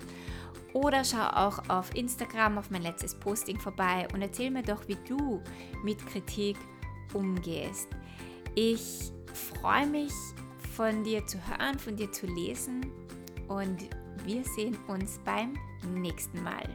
oder 0.72 1.04
schau 1.04 1.26
auch 1.28 1.68
auf 1.68 1.94
Instagram 1.94 2.58
auf 2.58 2.70
mein 2.70 2.82
letztes 2.82 3.14
Posting 3.14 3.60
vorbei 3.60 4.08
und 4.12 4.22
erzähl 4.22 4.50
mir 4.50 4.62
doch, 4.62 4.86
wie 4.88 4.98
du 5.06 5.40
mit 5.84 6.04
Kritik 6.06 6.56
umgehst. 7.12 7.88
Ich 8.56 9.12
freue 9.32 9.86
mich, 9.86 10.12
von 10.74 11.04
dir 11.04 11.24
zu 11.24 11.38
hören, 11.48 11.78
von 11.78 11.96
dir 11.96 12.10
zu 12.10 12.26
lesen 12.26 12.84
und 13.46 13.88
wir 14.24 14.42
sehen 14.44 14.76
uns 14.88 15.20
beim 15.24 15.54
nächsten 15.94 16.42
Mal. 16.42 16.68